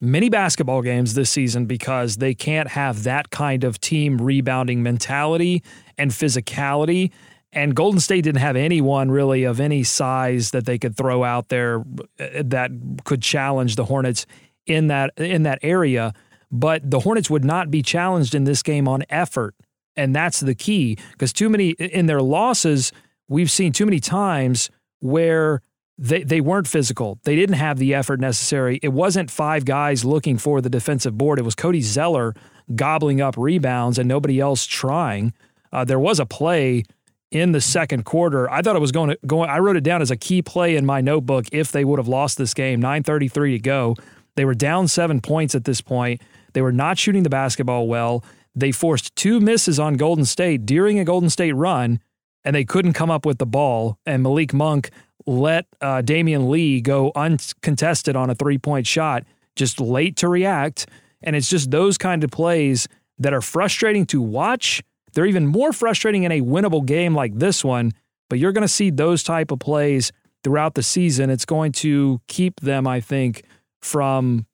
many 0.01 0.29
basketball 0.29 0.81
games 0.81 1.13
this 1.13 1.29
season 1.29 1.67
because 1.67 2.17
they 2.17 2.33
can't 2.33 2.69
have 2.69 3.03
that 3.03 3.29
kind 3.29 3.63
of 3.63 3.79
team 3.79 4.17
rebounding 4.17 4.81
mentality 4.81 5.63
and 5.97 6.11
physicality. 6.11 7.11
And 7.53 7.75
Golden 7.75 7.99
State 7.99 8.23
didn't 8.23 8.41
have 8.41 8.55
anyone 8.55 9.11
really 9.11 9.43
of 9.43 9.59
any 9.59 9.83
size 9.83 10.51
that 10.51 10.65
they 10.65 10.79
could 10.79 10.97
throw 10.97 11.23
out 11.23 11.49
there 11.49 11.81
uh, 12.19 12.43
that 12.43 12.71
could 13.03 13.21
challenge 13.21 13.75
the 13.75 13.85
Hornets 13.85 14.25
in 14.65 14.87
that 14.87 15.11
in 15.17 15.43
that 15.43 15.59
area. 15.61 16.13
But 16.51 16.89
the 16.89 17.01
Hornets 17.01 17.29
would 17.29 17.45
not 17.45 17.69
be 17.69 17.81
challenged 17.81 18.33
in 18.33 18.45
this 18.45 18.63
game 18.63 18.87
on 18.87 19.03
effort. 19.09 19.55
And 19.95 20.15
that's 20.15 20.39
the 20.39 20.55
key 20.55 20.97
because 21.11 21.31
too 21.33 21.49
many 21.49 21.71
in 21.71 22.05
their 22.05 22.21
losses, 22.21 22.91
we've 23.27 23.51
seen 23.51 23.73
too 23.73 23.85
many 23.85 23.99
times 23.99 24.69
where 24.99 25.61
they, 25.97 26.23
they 26.23 26.41
weren't 26.41 26.67
physical. 26.67 27.19
They 27.23 27.35
didn't 27.35 27.55
have 27.55 27.77
the 27.77 27.93
effort 27.93 28.19
necessary. 28.19 28.79
It 28.81 28.93
wasn't 28.93 29.29
five 29.29 29.65
guys 29.65 30.03
looking 30.03 30.37
for 30.37 30.61
the 30.61 30.69
defensive 30.69 31.17
board. 31.17 31.39
It 31.39 31.45
was 31.45 31.55
Cody 31.55 31.81
Zeller 31.81 32.33
gobbling 32.75 33.21
up 33.21 33.35
rebounds 33.37 33.99
and 33.99 34.07
nobody 34.07 34.39
else 34.39 34.65
trying. 34.65 35.33
Uh, 35.71 35.85
there 35.85 35.99
was 35.99 36.19
a 36.19 36.25
play 36.25 36.83
in 37.31 37.53
the 37.53 37.61
second 37.61 38.03
quarter. 38.03 38.49
I 38.51 38.61
thought 38.61 38.75
it 38.75 38.79
was 38.81 38.91
going 38.91 39.11
to 39.11 39.19
going. 39.25 39.49
I 39.49 39.59
wrote 39.59 39.77
it 39.77 39.83
down 39.83 40.01
as 40.01 40.11
a 40.11 40.17
key 40.17 40.41
play 40.41 40.75
in 40.75 40.85
my 40.85 41.01
notebook. 41.01 41.45
If 41.51 41.71
they 41.71 41.85
would 41.85 41.99
have 41.99 42.07
lost 42.07 42.37
this 42.37 42.53
game, 42.53 42.81
nine 42.81 43.03
thirty 43.03 43.27
three 43.27 43.53
to 43.53 43.59
go, 43.59 43.95
they 44.35 44.45
were 44.45 44.55
down 44.55 44.87
seven 44.87 45.21
points 45.21 45.55
at 45.55 45.63
this 45.63 45.81
point. 45.81 46.21
They 46.53 46.61
were 46.61 46.73
not 46.73 46.97
shooting 46.97 47.23
the 47.23 47.29
basketball 47.29 47.87
well. 47.87 48.23
They 48.53 48.73
forced 48.73 49.15
two 49.15 49.39
misses 49.39 49.79
on 49.79 49.95
Golden 49.95 50.25
State 50.25 50.65
during 50.65 50.99
a 50.99 51.05
Golden 51.05 51.29
State 51.29 51.53
run, 51.53 52.01
and 52.43 52.53
they 52.53 52.65
couldn't 52.65 52.93
come 52.93 53.09
up 53.09 53.25
with 53.25 53.37
the 53.37 53.45
ball. 53.45 53.97
And 54.05 54.23
Malik 54.23 54.53
Monk 54.53 54.89
let 55.25 55.65
uh, 55.81 56.01
Damion 56.01 56.49
Lee 56.49 56.81
go 56.81 57.11
uncontested 57.15 58.15
on 58.15 58.29
a 58.29 58.35
three 58.35 58.57
point 58.57 58.87
shot, 58.87 59.23
just 59.55 59.79
late 59.79 60.17
to 60.17 60.27
react. 60.27 60.87
And 61.23 61.35
it's 61.35 61.49
just 61.49 61.71
those 61.71 61.97
kind 61.97 62.23
of 62.23 62.31
plays 62.31 62.87
that 63.19 63.33
are 63.33 63.41
frustrating 63.41 64.05
to 64.07 64.21
watch. 64.21 64.81
They're 65.13 65.25
even 65.25 65.45
more 65.45 65.73
frustrating 65.73 66.23
in 66.23 66.31
a 66.31 66.41
winnable 66.41 66.85
game 66.85 67.13
like 67.13 67.37
this 67.37 67.63
one, 67.63 67.91
but 68.29 68.39
you're 68.39 68.53
going 68.53 68.63
to 68.63 68.67
see 68.67 68.89
those 68.89 69.23
type 69.23 69.51
of 69.51 69.59
plays 69.59 70.11
throughout 70.43 70.73
the 70.73 70.83
season. 70.83 71.29
It's 71.29 71.45
going 71.45 71.73
to 71.73 72.21
keep 72.27 72.59
them, 72.61 72.87
I 72.87 73.01
think, 73.01 73.43
from 73.81 74.45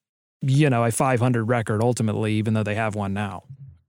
you 0.41 0.69
know 0.69 0.83
a 0.83 0.91
500 0.91 1.43
record 1.45 1.81
ultimately, 1.81 2.33
even 2.33 2.53
though 2.53 2.63
they 2.63 2.75
have 2.75 2.95
one 2.95 3.13
now. 3.13 3.43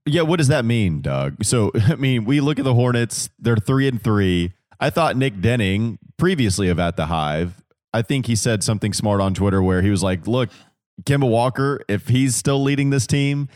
Yeah, 0.06 0.22
what 0.22 0.38
does 0.38 0.48
that 0.48 0.64
mean, 0.64 1.02
Doug? 1.02 1.44
So, 1.44 1.70
I 1.88 1.96
mean, 1.96 2.24
we 2.24 2.40
look 2.40 2.58
at 2.58 2.64
the 2.64 2.74
Hornets, 2.74 3.30
they're 3.38 3.56
three 3.56 3.88
and 3.88 4.02
three. 4.02 4.52
I 4.80 4.90
thought 4.90 5.16
Nick 5.16 5.40
Denning, 5.40 5.98
previously 6.18 6.68
of 6.68 6.78
At 6.78 6.96
the 6.96 7.06
Hive, 7.06 7.62
I 7.94 8.02
think 8.02 8.26
he 8.26 8.36
said 8.36 8.62
something 8.62 8.92
smart 8.92 9.20
on 9.20 9.34
Twitter 9.34 9.62
where 9.62 9.80
he 9.82 9.90
was 9.90 10.02
like, 10.02 10.26
look, 10.26 10.50
Kemba 11.04 11.28
Walker, 11.28 11.80
if 11.88 12.08
he's 12.08 12.34
still 12.36 12.62
leading 12.62 12.90
this 12.90 13.06
team 13.06 13.48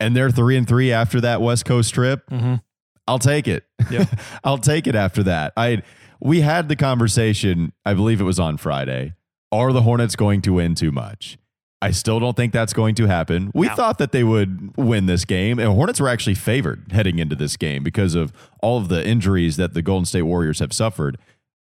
and 0.00 0.16
they're 0.16 0.30
three 0.30 0.56
and 0.56 0.66
three 0.66 0.92
after 0.92 1.20
that 1.20 1.42
West 1.42 1.64
Coast 1.64 1.92
trip, 1.92 2.22
Mhm. 2.30 2.62
I'll 3.06 3.18
take 3.18 3.46
it. 3.46 3.64
Yeah. 3.90 4.06
I'll 4.44 4.56
take 4.58 4.86
it 4.86 4.94
after 4.94 5.22
that. 5.24 5.52
I 5.56 5.82
we 6.20 6.40
had 6.40 6.68
the 6.70 6.76
conversation, 6.76 7.72
I 7.84 7.92
believe 7.92 8.20
it 8.20 8.24
was 8.24 8.38
on 8.38 8.56
Friday. 8.56 9.12
Are 9.52 9.72
the 9.72 9.82
Hornets 9.82 10.16
going 10.16 10.40
to 10.42 10.54
win 10.54 10.74
too 10.74 10.90
much? 10.90 11.36
I 11.82 11.90
still 11.90 12.18
don't 12.18 12.34
think 12.34 12.54
that's 12.54 12.72
going 12.72 12.94
to 12.94 13.06
happen. 13.06 13.50
We 13.52 13.66
No. 13.66 13.74
thought 13.74 13.98
that 13.98 14.12
they 14.12 14.24
would 14.24 14.74
win 14.78 15.04
this 15.04 15.26
game, 15.26 15.58
and 15.58 15.68
Hornets 15.68 16.00
were 16.00 16.08
actually 16.08 16.34
favored 16.36 16.86
heading 16.92 17.18
into 17.18 17.36
this 17.36 17.58
game 17.58 17.82
because 17.82 18.14
of 18.14 18.32
all 18.62 18.78
of 18.78 18.88
the 18.88 19.06
injuries 19.06 19.56
that 19.58 19.74
the 19.74 19.82
Golden 19.82 20.06
State 20.06 20.22
Warriors 20.22 20.60
have 20.60 20.72
suffered. 20.72 21.18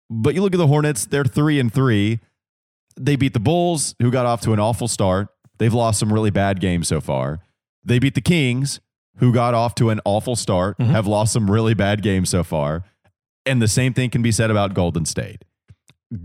But 0.09 0.33
you 0.35 0.41
look 0.41 0.53
at 0.53 0.57
the 0.57 0.67
Hornets, 0.67 1.05
they're 1.05 1.23
three 1.23 1.59
and 1.59 1.73
three. 1.73 2.19
They 2.99 3.15
beat 3.15 3.33
the 3.33 3.39
Bulls, 3.39 3.95
who 3.99 4.11
got 4.11 4.25
off 4.25 4.41
to 4.41 4.53
an 4.53 4.59
awful 4.59 4.87
start. 4.87 5.29
They've 5.57 5.73
lost 5.73 5.99
some 5.99 6.11
really 6.11 6.31
bad 6.31 6.59
games 6.59 6.87
so 6.87 6.99
far. 6.99 7.39
They 7.83 7.99
beat 7.99 8.15
the 8.15 8.21
Kings, 8.21 8.79
who 9.17 9.33
got 9.33 9.53
off 9.53 9.75
to 9.75 9.89
an 9.89 10.01
awful 10.05 10.35
start, 10.35 10.77
mm-hmm. 10.77 10.91
have 10.91 11.07
lost 11.07 11.33
some 11.33 11.49
really 11.49 11.73
bad 11.73 12.01
games 12.01 12.29
so 12.29 12.43
far. 12.43 12.83
And 13.45 13.61
the 13.61 13.67
same 13.67 13.93
thing 13.93 14.09
can 14.09 14.21
be 14.21 14.31
said 14.31 14.51
about 14.51 14.73
Golden 14.73 15.05
State. 15.05 15.43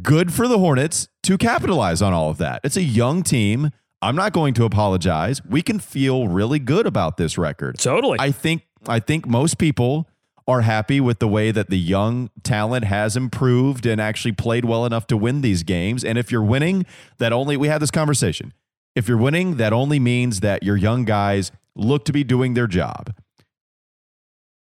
Good 0.02 0.32
for 0.32 0.48
the 0.48 0.58
Hornets 0.58 1.08
to 1.24 1.36
capitalize 1.36 2.00
on 2.00 2.12
all 2.12 2.30
of 2.30 2.38
that. 2.38 2.60
It's 2.64 2.76
a 2.76 2.82
young 2.82 3.22
team. 3.22 3.70
I'm 4.00 4.16
not 4.16 4.32
going 4.32 4.54
to 4.54 4.64
apologize. 4.64 5.44
We 5.44 5.62
can 5.62 5.78
feel 5.78 6.28
really 6.28 6.58
good 6.58 6.86
about 6.86 7.16
this 7.16 7.36
record. 7.38 7.78
Totally. 7.78 8.18
I 8.20 8.30
think 8.30 8.62
I 8.86 9.00
think 9.00 9.26
most 9.26 9.58
people 9.58 10.08
are 10.46 10.60
happy 10.60 11.00
with 11.00 11.18
the 11.18 11.28
way 11.28 11.50
that 11.50 11.70
the 11.70 11.78
young 11.78 12.30
talent 12.42 12.84
has 12.84 13.16
improved 13.16 13.86
and 13.86 14.00
actually 14.00 14.32
played 14.32 14.64
well 14.64 14.84
enough 14.84 15.06
to 15.06 15.16
win 15.16 15.40
these 15.40 15.62
games. 15.62 16.04
And 16.04 16.18
if 16.18 16.30
you're 16.30 16.42
winning, 16.42 16.84
that 17.18 17.32
only 17.32 17.56
we 17.56 17.68
had 17.68 17.80
this 17.80 17.90
conversation. 17.90 18.52
If 18.94 19.08
you're 19.08 19.18
winning, 19.18 19.56
that 19.56 19.72
only 19.72 19.98
means 19.98 20.40
that 20.40 20.62
your 20.62 20.76
young 20.76 21.04
guys 21.04 21.50
look 21.74 22.04
to 22.04 22.12
be 22.12 22.24
doing 22.24 22.54
their 22.54 22.66
job. 22.66 23.14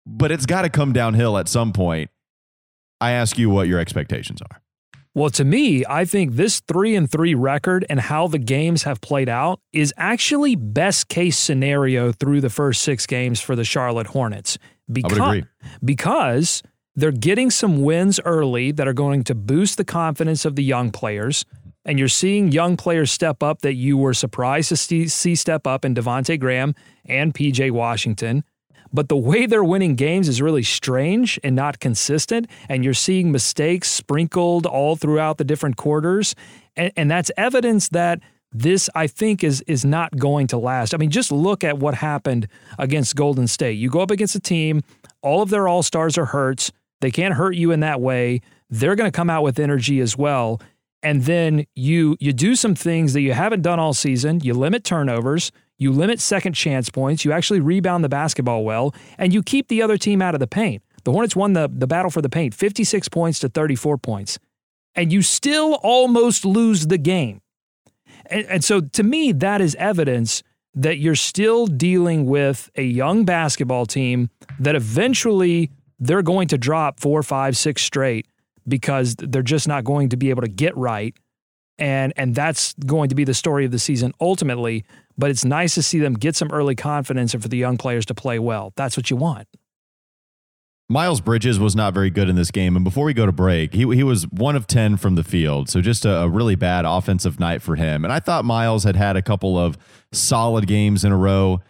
But 0.06 0.30
it's 0.30 0.46
got 0.46 0.62
to 0.62 0.68
come 0.68 0.92
downhill 0.92 1.38
at 1.38 1.48
some 1.48 1.72
point. 1.72 2.10
I 3.00 3.12
ask 3.12 3.38
you 3.38 3.48
what 3.48 3.66
your 3.66 3.78
expectations 3.78 4.40
are. 4.42 4.60
Well, 5.12 5.30
to 5.30 5.44
me, 5.44 5.84
I 5.88 6.04
think 6.04 6.34
this 6.34 6.60
three 6.60 6.94
and 6.94 7.10
three 7.10 7.34
record 7.34 7.84
and 7.90 7.98
how 7.98 8.28
the 8.28 8.38
games 8.38 8.84
have 8.84 9.00
played 9.00 9.28
out 9.28 9.58
is 9.72 9.92
actually 9.96 10.54
best 10.54 11.08
case 11.08 11.36
scenario 11.36 12.12
through 12.12 12.40
the 12.40 12.50
first 12.50 12.82
six 12.82 13.06
games 13.06 13.40
for 13.40 13.56
the 13.56 13.64
Charlotte 13.64 14.08
Hornets. 14.08 14.56
Because, 14.92 15.18
agree. 15.18 15.44
because 15.84 16.62
they're 16.96 17.12
getting 17.12 17.50
some 17.50 17.82
wins 17.82 18.20
early 18.24 18.72
that 18.72 18.88
are 18.88 18.92
going 18.92 19.24
to 19.24 19.34
boost 19.34 19.76
the 19.76 19.84
confidence 19.84 20.44
of 20.44 20.56
the 20.56 20.64
young 20.64 20.90
players. 20.90 21.44
And 21.84 21.98
you're 21.98 22.08
seeing 22.08 22.52
young 22.52 22.76
players 22.76 23.10
step 23.10 23.42
up 23.42 23.62
that 23.62 23.74
you 23.74 23.96
were 23.96 24.14
surprised 24.14 24.68
to 24.68 24.76
see, 24.76 25.08
see 25.08 25.34
step 25.34 25.66
up 25.66 25.84
in 25.84 25.94
Devonte 25.94 26.38
Graham 26.38 26.74
and 27.06 27.32
PJ 27.32 27.70
Washington. 27.70 28.44
But 28.92 29.08
the 29.08 29.16
way 29.16 29.46
they're 29.46 29.64
winning 29.64 29.94
games 29.94 30.28
is 30.28 30.42
really 30.42 30.64
strange 30.64 31.38
and 31.44 31.54
not 31.54 31.78
consistent. 31.78 32.48
And 32.68 32.84
you're 32.84 32.92
seeing 32.92 33.30
mistakes 33.30 33.88
sprinkled 33.88 34.66
all 34.66 34.96
throughout 34.96 35.38
the 35.38 35.44
different 35.44 35.76
quarters. 35.76 36.34
And, 36.76 36.92
and 36.96 37.10
that's 37.10 37.30
evidence 37.36 37.88
that 37.90 38.20
this, 38.52 38.90
I 38.94 39.06
think, 39.06 39.44
is, 39.44 39.62
is 39.62 39.84
not 39.84 40.16
going 40.16 40.48
to 40.48 40.58
last. 40.58 40.94
I 40.94 40.96
mean, 40.96 41.10
just 41.10 41.30
look 41.30 41.62
at 41.62 41.78
what 41.78 41.94
happened 41.94 42.48
against 42.78 43.14
Golden 43.16 43.46
State. 43.46 43.78
You 43.78 43.90
go 43.90 44.00
up 44.00 44.10
against 44.10 44.34
a 44.34 44.40
team, 44.40 44.82
all 45.22 45.42
of 45.42 45.50
their 45.50 45.68
all 45.68 45.82
stars 45.82 46.18
are 46.18 46.26
hurt. 46.26 46.70
They 47.00 47.10
can't 47.10 47.34
hurt 47.34 47.54
you 47.54 47.70
in 47.70 47.80
that 47.80 48.00
way. 48.00 48.40
They're 48.68 48.96
going 48.96 49.10
to 49.10 49.16
come 49.16 49.30
out 49.30 49.42
with 49.42 49.58
energy 49.58 50.00
as 50.00 50.16
well. 50.16 50.60
And 51.02 51.22
then 51.22 51.64
you 51.74 52.16
you 52.20 52.32
do 52.32 52.54
some 52.54 52.74
things 52.74 53.14
that 53.14 53.22
you 53.22 53.32
haven't 53.32 53.62
done 53.62 53.78
all 53.78 53.94
season. 53.94 54.40
You 54.40 54.52
limit 54.52 54.84
turnovers. 54.84 55.50
You 55.78 55.92
limit 55.92 56.20
second 56.20 56.52
chance 56.52 56.90
points. 56.90 57.24
You 57.24 57.32
actually 57.32 57.60
rebound 57.60 58.04
the 58.04 58.10
basketball 58.10 58.64
well, 58.64 58.94
and 59.16 59.32
you 59.32 59.42
keep 59.42 59.68
the 59.68 59.80
other 59.80 59.96
team 59.96 60.20
out 60.20 60.34
of 60.34 60.40
the 60.40 60.46
paint. 60.46 60.82
The 61.04 61.12
Hornets 61.12 61.34
won 61.34 61.54
the, 61.54 61.70
the 61.72 61.86
battle 61.86 62.10
for 62.10 62.20
the 62.20 62.28
paint 62.28 62.52
56 62.52 63.08
points 63.08 63.38
to 63.38 63.48
34 63.48 63.96
points, 63.96 64.38
and 64.94 65.10
you 65.10 65.22
still 65.22 65.78
almost 65.82 66.44
lose 66.44 66.88
the 66.88 66.98
game. 66.98 67.40
And, 68.30 68.46
and 68.46 68.64
so 68.64 68.80
to 68.80 69.02
me, 69.02 69.32
that 69.32 69.60
is 69.60 69.74
evidence 69.76 70.42
that 70.74 70.98
you're 70.98 71.16
still 71.16 71.66
dealing 71.66 72.26
with 72.26 72.70
a 72.76 72.82
young 72.82 73.24
basketball 73.24 73.86
team 73.86 74.30
that 74.58 74.74
eventually 74.74 75.70
they're 75.98 76.22
going 76.22 76.48
to 76.48 76.58
drop 76.58 77.00
four, 77.00 77.22
five, 77.22 77.56
six 77.56 77.82
straight 77.82 78.26
because 78.68 79.16
they're 79.16 79.42
just 79.42 79.66
not 79.66 79.84
going 79.84 80.08
to 80.10 80.16
be 80.16 80.30
able 80.30 80.42
to 80.42 80.48
get 80.48 80.76
right. 80.76 81.14
And, 81.78 82.12
and 82.16 82.34
that's 82.34 82.74
going 82.86 83.08
to 83.08 83.14
be 83.14 83.24
the 83.24 83.34
story 83.34 83.64
of 83.64 83.72
the 83.72 83.78
season 83.78 84.12
ultimately. 84.20 84.84
But 85.18 85.30
it's 85.30 85.44
nice 85.44 85.74
to 85.74 85.82
see 85.82 85.98
them 85.98 86.14
get 86.14 86.36
some 86.36 86.50
early 86.52 86.76
confidence 86.76 87.34
and 87.34 87.42
for 87.42 87.48
the 87.48 87.56
young 87.56 87.76
players 87.76 88.06
to 88.06 88.14
play 88.14 88.38
well. 88.38 88.72
That's 88.76 88.96
what 88.96 89.10
you 89.10 89.16
want. 89.16 89.48
Miles 90.90 91.20
Bridges 91.20 91.60
was 91.60 91.76
not 91.76 91.94
very 91.94 92.10
good 92.10 92.28
in 92.28 92.34
this 92.34 92.50
game. 92.50 92.74
And 92.74 92.84
before 92.84 93.04
we 93.04 93.14
go 93.14 93.24
to 93.24 93.30
break, 93.30 93.74
he, 93.74 93.82
he 93.94 94.02
was 94.02 94.26
one 94.26 94.56
of 94.56 94.66
10 94.66 94.96
from 94.96 95.14
the 95.14 95.22
field. 95.22 95.68
So 95.68 95.80
just 95.80 96.04
a, 96.04 96.22
a, 96.22 96.28
really 96.28 96.56
bad 96.56 96.84
offensive 96.84 97.38
night 97.38 97.62
for 97.62 97.76
him. 97.76 98.02
And 98.02 98.12
I 98.12 98.18
thought 98.18 98.44
Miles 98.44 98.82
had 98.82 98.96
had 98.96 99.16
a 99.16 99.22
couple 99.22 99.56
of 99.56 99.78
solid 100.10 100.66
games 100.66 101.04
in 101.04 101.12
a 101.12 101.16
row. 101.16 101.60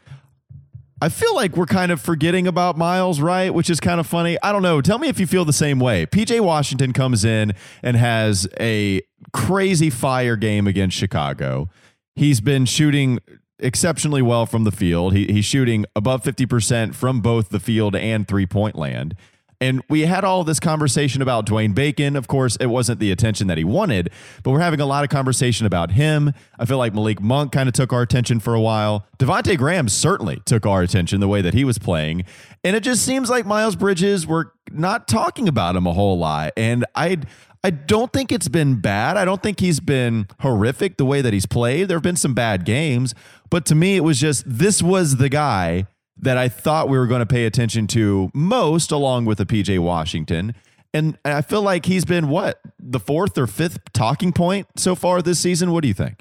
I 1.03 1.11
feel 1.11 1.35
like 1.35 1.55
we're 1.55 1.67
kind 1.67 1.93
of 1.93 2.01
forgetting 2.01 2.47
about 2.47 2.79
Miles, 2.79 3.21
right? 3.21 3.53
Which 3.53 3.69
is 3.69 3.79
kind 3.79 4.01
of 4.01 4.07
funny. 4.07 4.39
I 4.43 4.53
don't 4.53 4.63
know. 4.63 4.81
Tell 4.81 4.99
me 4.99 5.09
if 5.09 5.21
you 5.21 5.27
feel 5.27 5.45
the 5.45 5.53
same 5.53 5.81
way. 5.81 6.07
PJ 6.07 6.41
Washington 6.41 6.95
comes 6.95 7.23
in 7.23 7.53
and 7.83 7.99
has 7.99 8.49
a 8.59 9.03
crazy 9.35 9.91
fire 9.91 10.37
game 10.37 10.67
against 10.67 10.97
Chicago. 10.97 11.69
He's 12.17 12.41
been 12.41 12.65
shooting 12.65 13.19
exceptionally 13.63 14.23
well 14.23 14.47
from 14.47 14.65
the 14.65 14.73
field. 14.73 15.15
He, 15.15 15.27
he's 15.27 15.45
shooting 15.45 15.85
above 15.95 16.23
50% 16.23 16.95
from 16.95 17.21
both 17.21 17.51
the 17.51 17.61
field 17.61 17.97
and 17.97 18.27
three 18.27 18.47
point 18.47 18.77
land. 18.77 19.15
And 19.63 19.83
we 19.91 20.03
had 20.03 20.25
all 20.25 20.43
this 20.43 20.59
conversation 20.59 21.21
about 21.21 21.45
Dwayne 21.45 21.75
Bacon. 21.75 22.17
Of 22.17 22.29
course, 22.29 22.57
it 22.57 22.67
wasn't 22.67 22.99
the 22.99 23.11
attention 23.13 23.47
that 23.49 23.59
he 23.59 23.65
wanted, 23.65 24.09
but 24.43 24.53
we're 24.53 24.61
having 24.61 24.81
a 24.81 24.87
lot 24.87 25.05
of 25.05 25.11
conversation 25.11 25.67
about 25.67 25.91
him. 25.91 26.33
I 26.59 26.65
feel 26.65 26.79
like 26.79 26.95
Malik 26.95 27.21
Monk 27.21 27.53
kind 27.53 27.69
of 27.69 27.75
took 27.75 27.93
our 27.93 28.01
attention 28.01 28.41
for 28.41 28.55
a 28.55 28.61
while. 28.61 29.07
Devonte 29.19 29.59
Graham 29.59 29.91
certainly 29.91 30.41
took 30.47 30.65
our 30.65 30.81
attention 30.81 31.21
the 31.21 31.29
way 31.29 31.43
that 31.43 31.53
he 31.53 31.65
was 31.65 31.77
playing. 31.79 32.25
And 32.65 32.75
it 32.75 32.83
just 32.83 33.05
seems 33.05 33.29
like 33.29 33.45
Miles 33.45 33.77
Bridges, 33.77 34.27
we're 34.27 34.47
not 34.71 35.07
talking 35.07 35.47
about 35.47 35.77
him 35.77 35.87
a 35.87 35.93
whole 35.93 36.19
lot. 36.19 36.55
And 36.57 36.87
I 36.95 37.19
I 37.63 37.71
don't 37.71 38.13
think 38.13 38.33
it's 38.33 38.49
been 38.49 38.81
bad. 38.81 39.17
I 39.17 39.25
don't 39.25 39.43
think 39.43 39.61
he's 39.61 39.81
been 39.81 40.27
horrific 40.41 40.97
the 40.97 41.05
way 41.05 41.21
that 41.21 41.33
he's 41.33 41.47
played. 41.47 41.89
There 41.89 41.97
have 41.97 42.03
been 42.03 42.17
some 42.17 42.33
bad 42.33 42.65
games, 42.65 43.15
but 43.51 43.67
to 43.67 43.75
me, 43.75 43.97
it 43.97 44.01
was 44.01 44.19
just 44.19 44.45
this 44.47 44.83
was 44.83 45.17
the 45.17 45.29
guy 45.29 45.87
that 46.17 46.39
I 46.39 46.49
thought 46.49 46.89
we 46.89 46.99
were 46.99 47.07
going 47.07 47.21
to 47.21 47.27
pay 47.27 47.45
attention 47.47 47.87
to 47.89 48.31
most, 48.35 48.91
along 48.91 49.27
with 49.27 49.39
the 49.39 49.47
PJ 49.47 49.79
Washington. 49.79 50.55
And 50.93 51.19
I 51.25 51.43
feel 51.43 51.63
like 51.63 51.87
he's 51.87 52.05
been 52.05 52.29
what 52.29 52.61
the 52.79 52.99
fourth 52.99 53.39
or 53.39 53.47
fifth 53.47 53.79
talking 53.93 54.33
point 54.33 54.67
so 54.77 54.95
far 54.95 55.23
this 55.23 55.39
season. 55.39 55.71
What 55.73 55.83
do 55.83 55.89
you 55.89 55.95
think? 55.95 56.21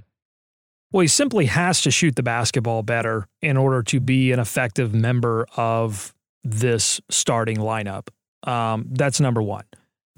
Well, 0.91 1.01
he 1.01 1.07
simply 1.07 1.45
has 1.45 1.81
to 1.81 1.91
shoot 1.91 2.15
the 2.15 2.23
basketball 2.23 2.83
better 2.83 3.27
in 3.41 3.57
order 3.57 3.83
to 3.83 3.99
be 3.99 4.31
an 4.31 4.39
effective 4.39 4.93
member 4.93 5.45
of 5.55 6.13
this 6.43 6.99
starting 7.09 7.57
lineup. 7.57 8.07
Um, 8.43 8.85
that's 8.89 9.19
number 9.19 9.41
one. 9.41 9.65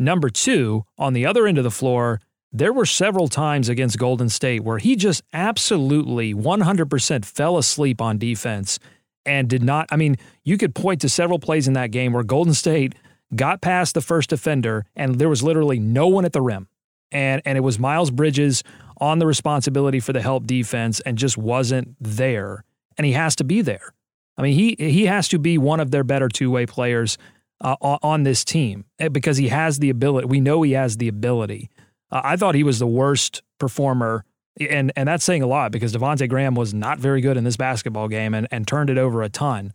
Number 0.01 0.31
two, 0.31 0.83
on 0.97 1.13
the 1.13 1.27
other 1.27 1.45
end 1.45 1.59
of 1.59 1.63
the 1.63 1.69
floor, 1.69 2.19
there 2.51 2.73
were 2.73 2.87
several 2.87 3.27
times 3.27 3.69
against 3.69 3.99
Golden 3.99 4.29
State 4.29 4.63
where 4.63 4.79
he 4.79 4.95
just 4.95 5.21
absolutely 5.31 6.33
100% 6.33 7.23
fell 7.23 7.55
asleep 7.55 8.01
on 8.01 8.17
defense 8.17 8.79
and 9.27 9.47
did 9.47 9.61
not. 9.61 9.87
I 9.91 9.97
mean, 9.97 10.17
you 10.43 10.57
could 10.57 10.73
point 10.73 11.01
to 11.01 11.09
several 11.09 11.37
plays 11.37 11.67
in 11.67 11.73
that 11.73 11.91
game 11.91 12.13
where 12.13 12.23
Golden 12.23 12.55
State 12.55 12.95
got 13.35 13.61
past 13.61 13.93
the 13.93 14.01
first 14.01 14.31
defender 14.31 14.85
and 14.95 15.19
there 15.19 15.29
was 15.29 15.43
literally 15.43 15.77
no 15.79 16.07
one 16.07 16.25
at 16.25 16.33
the 16.33 16.41
rim. 16.41 16.67
And, 17.11 17.43
and 17.45 17.55
it 17.55 17.61
was 17.61 17.77
Miles 17.77 18.09
Bridges 18.09 18.63
on 18.99 19.19
the 19.19 19.27
responsibility 19.27 19.99
for 19.99 20.13
the 20.13 20.21
help 20.23 20.47
defense 20.47 20.99
and 21.01 21.15
just 21.15 21.37
wasn't 21.37 21.95
there. 22.01 22.63
And 22.97 23.05
he 23.05 23.13
has 23.13 23.35
to 23.35 23.43
be 23.43 23.61
there. 23.61 23.93
I 24.35 24.41
mean, 24.41 24.55
he 24.55 24.75
he 24.79 25.05
has 25.05 25.27
to 25.27 25.37
be 25.37 25.59
one 25.59 25.79
of 25.79 25.91
their 25.91 26.03
better 26.03 26.27
two 26.27 26.49
way 26.49 26.65
players 26.65 27.17
uh, 27.61 27.75
on 28.01 28.23
this 28.23 28.43
team 28.43 28.85
eh, 28.99 29.07
because 29.07 29.37
he 29.37 29.49
has 29.49 29.79
the 29.79 29.89
ability. 29.89 30.27
We 30.27 30.41
know 30.41 30.61
he 30.63 30.71
has 30.73 30.97
the 30.97 31.07
ability. 31.07 31.69
Uh, 32.11 32.21
I 32.23 32.35
thought 32.35 32.55
he 32.55 32.63
was 32.63 32.79
the 32.79 32.87
worst 32.87 33.43
performer, 33.59 34.25
and 34.59 34.91
and 34.95 35.07
that's 35.07 35.23
saying 35.23 35.43
a 35.43 35.47
lot 35.47 35.71
because 35.71 35.93
Devonte 35.93 36.27
Graham 36.27 36.55
was 36.55 36.73
not 36.73 36.99
very 36.99 37.21
good 37.21 37.37
in 37.37 37.43
this 37.43 37.57
basketball 37.57 38.07
game 38.07 38.33
and 38.33 38.47
and 38.51 38.67
turned 38.67 38.89
it 38.89 38.97
over 38.97 39.21
a 39.21 39.29
ton. 39.29 39.73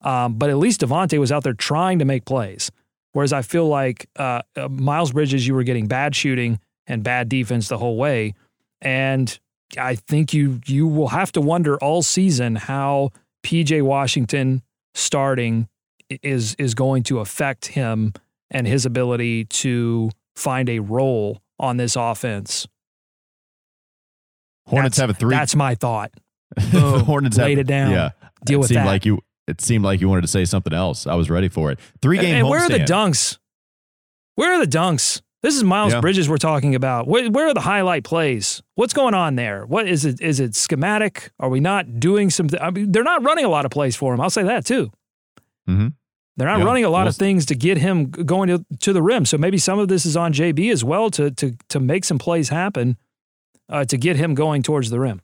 Um, 0.00 0.34
but 0.34 0.50
at 0.50 0.58
least 0.58 0.80
Devonte 0.80 1.18
was 1.18 1.32
out 1.32 1.44
there 1.44 1.54
trying 1.54 1.98
to 1.98 2.04
make 2.04 2.24
plays. 2.24 2.70
Whereas 3.12 3.32
I 3.32 3.42
feel 3.42 3.68
like 3.68 4.08
uh, 4.16 4.42
uh, 4.56 4.68
Miles 4.68 5.12
Bridges, 5.12 5.46
you 5.46 5.54
were 5.54 5.62
getting 5.62 5.86
bad 5.86 6.16
shooting 6.16 6.58
and 6.86 7.02
bad 7.02 7.28
defense 7.28 7.68
the 7.68 7.78
whole 7.78 7.96
way, 7.96 8.34
and 8.80 9.38
I 9.78 9.94
think 9.94 10.32
you 10.32 10.60
you 10.66 10.86
will 10.86 11.08
have 11.08 11.32
to 11.32 11.40
wonder 11.40 11.76
all 11.78 12.02
season 12.02 12.56
how 12.56 13.10
PJ 13.44 13.82
Washington 13.82 14.62
starting 14.94 15.68
is 16.22 16.54
is 16.58 16.74
going 16.74 17.02
to 17.04 17.20
affect 17.20 17.66
him 17.66 18.12
and 18.50 18.66
his 18.66 18.86
ability 18.86 19.44
to 19.46 20.10
find 20.36 20.68
a 20.68 20.78
role 20.80 21.42
on 21.58 21.76
this 21.76 21.96
offense. 21.96 22.66
Hornets 24.66 24.96
that's, 24.96 25.00
have 25.00 25.10
a 25.10 25.14
three. 25.14 25.34
That's 25.34 25.54
my 25.54 25.74
thought. 25.74 26.12
the 26.56 27.02
Hornets 27.04 27.36
laid 27.36 27.58
have, 27.58 27.66
it 27.66 27.66
down. 27.66 27.90
Yeah, 27.90 28.10
deal 28.44 28.58
it 28.58 28.60
with 28.60 28.68
seemed 28.68 28.80
that. 28.80 28.86
Like 28.86 29.04
you, 29.04 29.20
it 29.46 29.60
seemed 29.60 29.84
like 29.84 30.00
you 30.00 30.08
wanted 30.08 30.22
to 30.22 30.28
say 30.28 30.44
something 30.44 30.72
else. 30.72 31.06
I 31.06 31.14
was 31.14 31.30
ready 31.30 31.48
for 31.48 31.70
it. 31.70 31.78
Three 32.00 32.18
game. 32.18 32.36
And 32.36 32.48
where 32.48 32.60
are 32.60 32.68
the 32.68 32.78
dunks? 32.78 33.38
Where 34.36 34.52
are 34.52 34.64
the 34.64 34.70
dunks? 34.70 35.20
This 35.42 35.56
is 35.56 35.62
Miles 35.62 35.92
Yeah. 35.92 36.00
Bridges 36.00 36.26
we're 36.26 36.38
talking 36.38 36.74
about. 36.74 37.06
Where, 37.06 37.30
where 37.30 37.48
are 37.48 37.54
the 37.54 37.60
highlight 37.60 38.02
plays? 38.02 38.62
What's 38.76 38.94
going 38.94 39.12
on 39.12 39.36
there? 39.36 39.66
What 39.66 39.86
is 39.86 40.06
it? 40.06 40.20
Is 40.22 40.40
it 40.40 40.54
schematic? 40.54 41.32
Are 41.38 41.50
we 41.50 41.60
not 41.60 42.00
doing 42.00 42.30
something? 42.30 42.58
I 42.58 42.70
mean, 42.70 42.92
they're 42.92 43.02
not 43.04 43.22
running 43.22 43.44
a 43.44 43.50
lot 43.50 43.66
of 43.66 43.70
plays 43.70 43.94
for 43.94 44.14
him. 44.14 44.22
I'll 44.22 44.30
say 44.30 44.44
that 44.44 44.64
too. 44.64 44.90
Mhm. 45.68 45.92
They're 46.36 46.48
not 46.48 46.58
Yeah. 46.58 46.64
running 46.64 46.84
a 46.84 46.90
lot 46.90 47.00
Well, 47.02 47.08
of 47.08 47.16
things 47.16 47.46
to 47.46 47.54
get 47.54 47.78
him 47.78 48.10
going 48.10 48.48
to, 48.48 48.64
to 48.80 48.92
the 48.92 49.02
rim. 49.02 49.24
So 49.24 49.38
maybe 49.38 49.56
some 49.58 49.78
of 49.78 49.88
this 49.88 50.04
is 50.04 50.16
on 50.16 50.32
JB 50.32 50.70
as 50.72 50.82
well 50.84 51.10
to 51.10 51.30
to 51.30 51.56
to 51.68 51.78
make 51.80 52.04
some 52.04 52.18
plays 52.18 52.48
happen 52.48 52.96
uh, 53.68 53.84
to 53.84 53.96
get 53.96 54.16
him 54.16 54.34
going 54.34 54.62
towards 54.62 54.90
the 54.90 54.98
rim. 55.00 55.20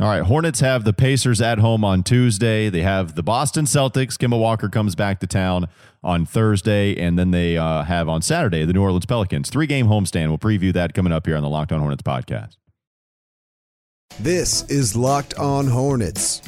All 0.00 0.06
right, 0.06 0.22
Hornets 0.22 0.60
have 0.60 0.84
the 0.84 0.92
Pacers 0.92 1.40
at 1.42 1.58
home 1.58 1.84
on 1.84 2.02
Tuesday. 2.02 2.70
They 2.70 2.80
have 2.82 3.16
the 3.16 3.22
Boston 3.22 3.64
Celtics. 3.66 4.16
Kemba 4.16 4.38
Walker 4.38 4.68
comes 4.68 4.94
back 4.94 5.20
to 5.20 5.26
town 5.26 5.66
on 6.02 6.24
Thursday, 6.24 6.96
and 6.96 7.18
then 7.18 7.32
they 7.32 7.58
uh, 7.58 7.82
have 7.82 8.08
on 8.08 8.22
Saturday 8.22 8.64
the 8.64 8.72
New 8.72 8.82
Orleans 8.82 9.04
Pelicans. 9.04 9.50
Three 9.50 9.66
game 9.66 9.86
homestand. 9.88 10.28
We'll 10.28 10.38
preview 10.38 10.72
that 10.72 10.94
coming 10.94 11.12
up 11.12 11.26
here 11.26 11.36
on 11.36 11.42
the 11.42 11.48
Locked 11.50 11.72
On 11.72 11.80
Hornets 11.80 12.02
podcast. 12.02 12.56
This 14.18 14.62
is 14.70 14.96
Locked 14.96 15.34
On 15.34 15.66
Hornets. 15.68 16.40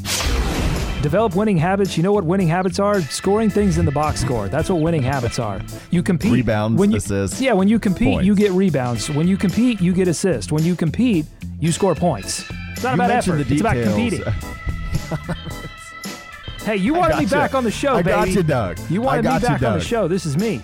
Develop 1.02 1.34
winning 1.34 1.56
habits. 1.56 1.96
You 1.96 2.02
know 2.04 2.12
what 2.12 2.24
winning 2.24 2.46
habits 2.48 2.78
are? 2.78 3.00
Scoring 3.02 3.50
things 3.50 3.76
in 3.78 3.84
the 3.84 3.90
box 3.90 4.20
score. 4.20 4.48
That's 4.48 4.70
what 4.70 4.80
winning 4.80 5.02
habits 5.02 5.38
are. 5.40 5.60
You 5.90 6.02
compete. 6.02 6.32
Rebounds, 6.32 6.78
when 6.78 6.92
you, 6.92 6.98
assists, 6.98 7.40
Yeah, 7.40 7.54
when 7.54 7.66
you 7.68 7.80
compete, 7.80 8.14
points. 8.14 8.26
you 8.26 8.34
get 8.36 8.52
rebounds. 8.52 9.10
When 9.10 9.26
you 9.26 9.36
compete, 9.36 9.80
you 9.80 9.92
get 9.92 10.06
assists. 10.06 10.52
When 10.52 10.62
you 10.64 10.76
compete, 10.76 11.26
you 11.58 11.72
score 11.72 11.96
points. 11.96 12.48
It's 12.72 12.84
not 12.84 12.90
You 12.90 12.94
about 12.94 13.08
mentioned 13.08 13.40
effort. 13.40 13.48
the 13.48 13.54
It's 13.54 13.60
about 13.60 13.74
details. 13.74 14.24
competing. 14.24 15.36
Hey, 16.64 16.76
you 16.76 16.94
wanted 16.94 17.16
me 17.16 17.24
gotcha. 17.24 17.34
back 17.34 17.54
on 17.56 17.64
the 17.64 17.72
show, 17.72 17.94
I 17.94 18.02
baby. 18.02 18.10
got 18.10 18.28
you, 18.28 18.42
Doug. 18.44 18.78
You 18.88 19.00
wanted 19.02 19.22
got 19.24 19.42
me 19.42 19.48
you, 19.48 19.52
back 19.54 19.62
on 19.64 19.78
the 19.80 19.84
show. 19.84 20.06
This 20.06 20.24
is 20.24 20.36
me. 20.38 20.62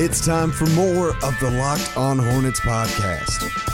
It's 0.00 0.24
time 0.24 0.52
for 0.52 0.66
more 0.66 1.08
of 1.24 1.36
the 1.40 1.50
Locked 1.58 1.96
On 1.96 2.20
Hornets 2.20 2.60
podcast. 2.60 3.66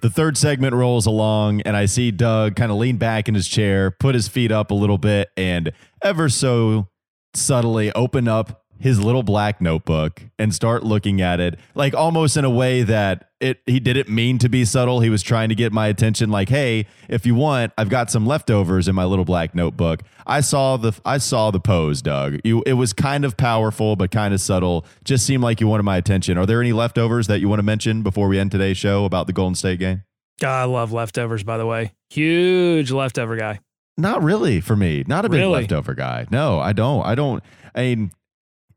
The 0.00 0.10
third 0.10 0.36
segment 0.36 0.74
rolls 0.74 1.06
along, 1.06 1.62
and 1.62 1.76
I 1.76 1.86
see 1.86 2.10
Doug 2.10 2.54
kind 2.54 2.70
of 2.70 2.78
lean 2.78 2.98
back 2.98 3.28
in 3.28 3.34
his 3.34 3.48
chair, 3.48 3.90
put 3.90 4.14
his 4.14 4.28
feet 4.28 4.52
up 4.52 4.70
a 4.70 4.74
little 4.74 4.98
bit, 4.98 5.30
and 5.36 5.72
ever 6.02 6.28
so 6.28 6.88
subtly 7.34 7.92
open 7.92 8.28
up 8.28 8.64
his 8.80 9.00
little 9.00 9.22
black 9.22 9.60
notebook 9.60 10.22
and 10.38 10.54
start 10.54 10.82
looking 10.84 11.20
at 11.20 11.40
it, 11.40 11.58
like 11.74 11.94
almost 11.94 12.36
in 12.36 12.44
a 12.44 12.50
way 12.50 12.82
that 12.82 13.28
it 13.40 13.60
he 13.66 13.78
didn't 13.80 14.08
mean 14.08 14.38
to 14.38 14.48
be 14.48 14.64
subtle. 14.64 15.00
He 15.00 15.10
was 15.10 15.22
trying 15.22 15.48
to 15.48 15.54
get 15.54 15.72
my 15.72 15.86
attention, 15.88 16.30
like, 16.30 16.48
"Hey, 16.48 16.86
if 17.08 17.24
you 17.26 17.34
want, 17.34 17.72
I've 17.78 17.88
got 17.88 18.10
some 18.10 18.26
leftovers 18.26 18.88
in 18.88 18.94
my 18.94 19.04
little 19.04 19.24
black 19.24 19.54
notebook." 19.54 20.02
I 20.26 20.40
saw 20.40 20.76
the 20.76 20.92
I 21.04 21.18
saw 21.18 21.50
the 21.50 21.60
pose, 21.60 22.02
Doug. 22.02 22.38
You, 22.44 22.62
it 22.66 22.74
was 22.74 22.92
kind 22.92 23.24
of 23.24 23.36
powerful, 23.36 23.96
but 23.96 24.10
kind 24.10 24.34
of 24.34 24.40
subtle. 24.40 24.84
Just 25.04 25.24
seemed 25.26 25.42
like 25.42 25.60
you 25.60 25.66
wanted 25.68 25.84
my 25.84 25.96
attention. 25.96 26.36
Are 26.38 26.46
there 26.46 26.60
any 26.60 26.72
leftovers 26.72 27.26
that 27.28 27.40
you 27.40 27.48
want 27.48 27.60
to 27.60 27.64
mention 27.64 28.02
before 28.02 28.28
we 28.28 28.38
end 28.38 28.50
today's 28.50 28.76
show 28.76 29.04
about 29.04 29.26
the 29.26 29.32
Golden 29.32 29.54
State 29.54 29.78
game? 29.78 30.02
God, 30.40 30.60
I 30.62 30.64
love 30.64 30.92
leftovers, 30.92 31.42
by 31.42 31.56
the 31.58 31.66
way. 31.66 31.92
Huge 32.10 32.90
leftover 32.92 33.36
guy. 33.36 33.60
Not 33.96 34.22
really 34.22 34.60
for 34.60 34.76
me. 34.76 35.02
Not 35.06 35.24
a 35.24 35.28
big 35.28 35.40
Really? 35.40 35.52
leftover 35.62 35.94
guy. 35.94 36.26
No, 36.30 36.60
I 36.60 36.72
don't. 36.72 37.04
I 37.04 37.14
don't. 37.16 37.42
I 37.74 37.80
mean, 37.82 38.10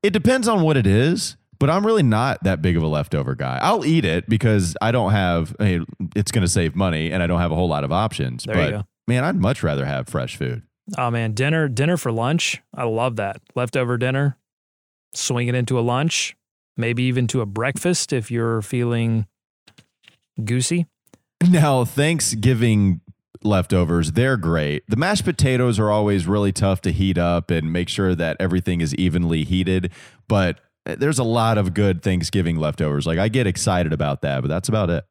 it 0.04 0.12
depends 0.12 0.48
on 0.48 0.62
what 0.62 0.78
it 0.78 0.88
is, 0.88 1.38
but 1.60 1.70
I'm 1.70 1.86
really 1.86 2.04
not 2.04 2.44
that 2.44 2.62
big 2.62 2.76
of 2.76 2.84
a 2.84 2.88
leftover 2.88 3.36
guy. 3.36 3.60
I'll 3.62 3.86
eat 3.86 4.04
it 4.06 4.28
because 4.28 4.76
I 4.82 4.92
don't 4.92 5.12
have. 5.12 5.56
I 5.60 5.64
mean, 5.64 5.86
it's 6.16 6.32
going 6.32 6.44
to 6.44 6.48
save 6.52 6.76
money, 6.76 7.12
and 7.12 7.22
I 7.22 7.28
don't 7.28 7.40
have 7.40 7.52
a 7.52 7.56
whole 7.56 7.68
lot 7.68 7.84
of 7.84 7.92
options. 7.92 8.44
There 8.44 8.56
but 8.56 8.66
you 8.66 8.72
go. 8.72 8.84
man, 9.08 9.24
I'd 9.24 9.36
much 9.36 9.62
rather 9.64 9.86
have 9.86 10.08
fresh 10.08 10.36
food. 10.38 10.64
Oh 10.98 11.12
man, 11.12 11.34
dinner, 11.34 11.68
dinner 11.68 11.98
for 11.98 12.12
lunch. 12.12 12.62
I 12.76 12.86
love 12.86 13.18
that. 13.18 13.42
Leftover 13.56 13.98
dinner, 13.98 14.38
swing 15.14 15.48
it 15.48 15.56
into 15.56 15.80
a 15.80 15.82
lunch, 15.82 16.36
maybe 16.78 17.04
even 17.04 17.28
to 17.28 17.42
a 17.42 17.46
breakfast 17.46 18.12
if 18.12 18.32
you're 18.32 18.62
feeling 18.62 19.28
goosey. 20.44 20.88
Now, 21.48 21.86
Thanksgiving 21.86 23.02
leftovers. 23.43 24.13
They're 24.13 24.38
great. 24.38 24.84
The 24.88 24.95
mashed 24.95 25.25
potatoes 25.25 25.80
are 25.80 25.89
always 25.89 26.27
really 26.27 26.51
tough 26.51 26.82
to 26.82 26.91
heat 26.91 27.17
up 27.17 27.51
and 27.51 27.71
make 27.71 27.89
sure 27.89 28.15
that 28.15 28.38
everything 28.39 28.82
is 28.82 28.93
evenly 28.95 29.43
heated. 29.43 29.91
But 30.27 30.60
there's 30.86 31.19
a 31.19 31.23
lot 31.23 31.58
of 31.58 31.73
good 31.73 32.01
Thanksgiving 32.01 32.58
leftovers. 32.58 33.06
Like 33.06 33.19
I 33.19 33.27
get 33.27 33.47
excited 33.47 33.93
about 33.93 34.21
that, 34.21 34.41
but 34.41 34.47
that's 34.47 34.69
about 34.69 34.89
it. 34.89 35.06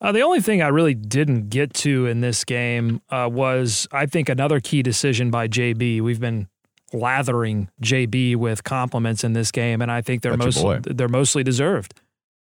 Uh, 0.00 0.12
the 0.12 0.20
only 0.20 0.40
thing 0.40 0.62
I 0.62 0.68
really 0.68 0.94
didn't 0.94 1.48
get 1.48 1.74
to 1.74 2.06
in 2.06 2.20
this 2.20 2.44
game 2.44 3.02
uh, 3.10 3.28
was, 3.30 3.88
I 3.90 4.06
think, 4.06 4.28
another 4.28 4.60
key 4.60 4.82
decision 4.82 5.30
by 5.30 5.48
JB. 5.48 6.02
We've 6.02 6.20
been 6.20 6.46
lathering 6.92 7.68
JB 7.82 8.36
with 8.36 8.62
compliments 8.62 9.24
in 9.24 9.32
this 9.32 9.50
game, 9.50 9.82
and 9.82 9.90
I 9.90 10.00
think 10.00 10.22
they're 10.22 10.36
most 10.36 10.64
they're 10.84 11.08
mostly 11.08 11.42
deserved. 11.42 12.00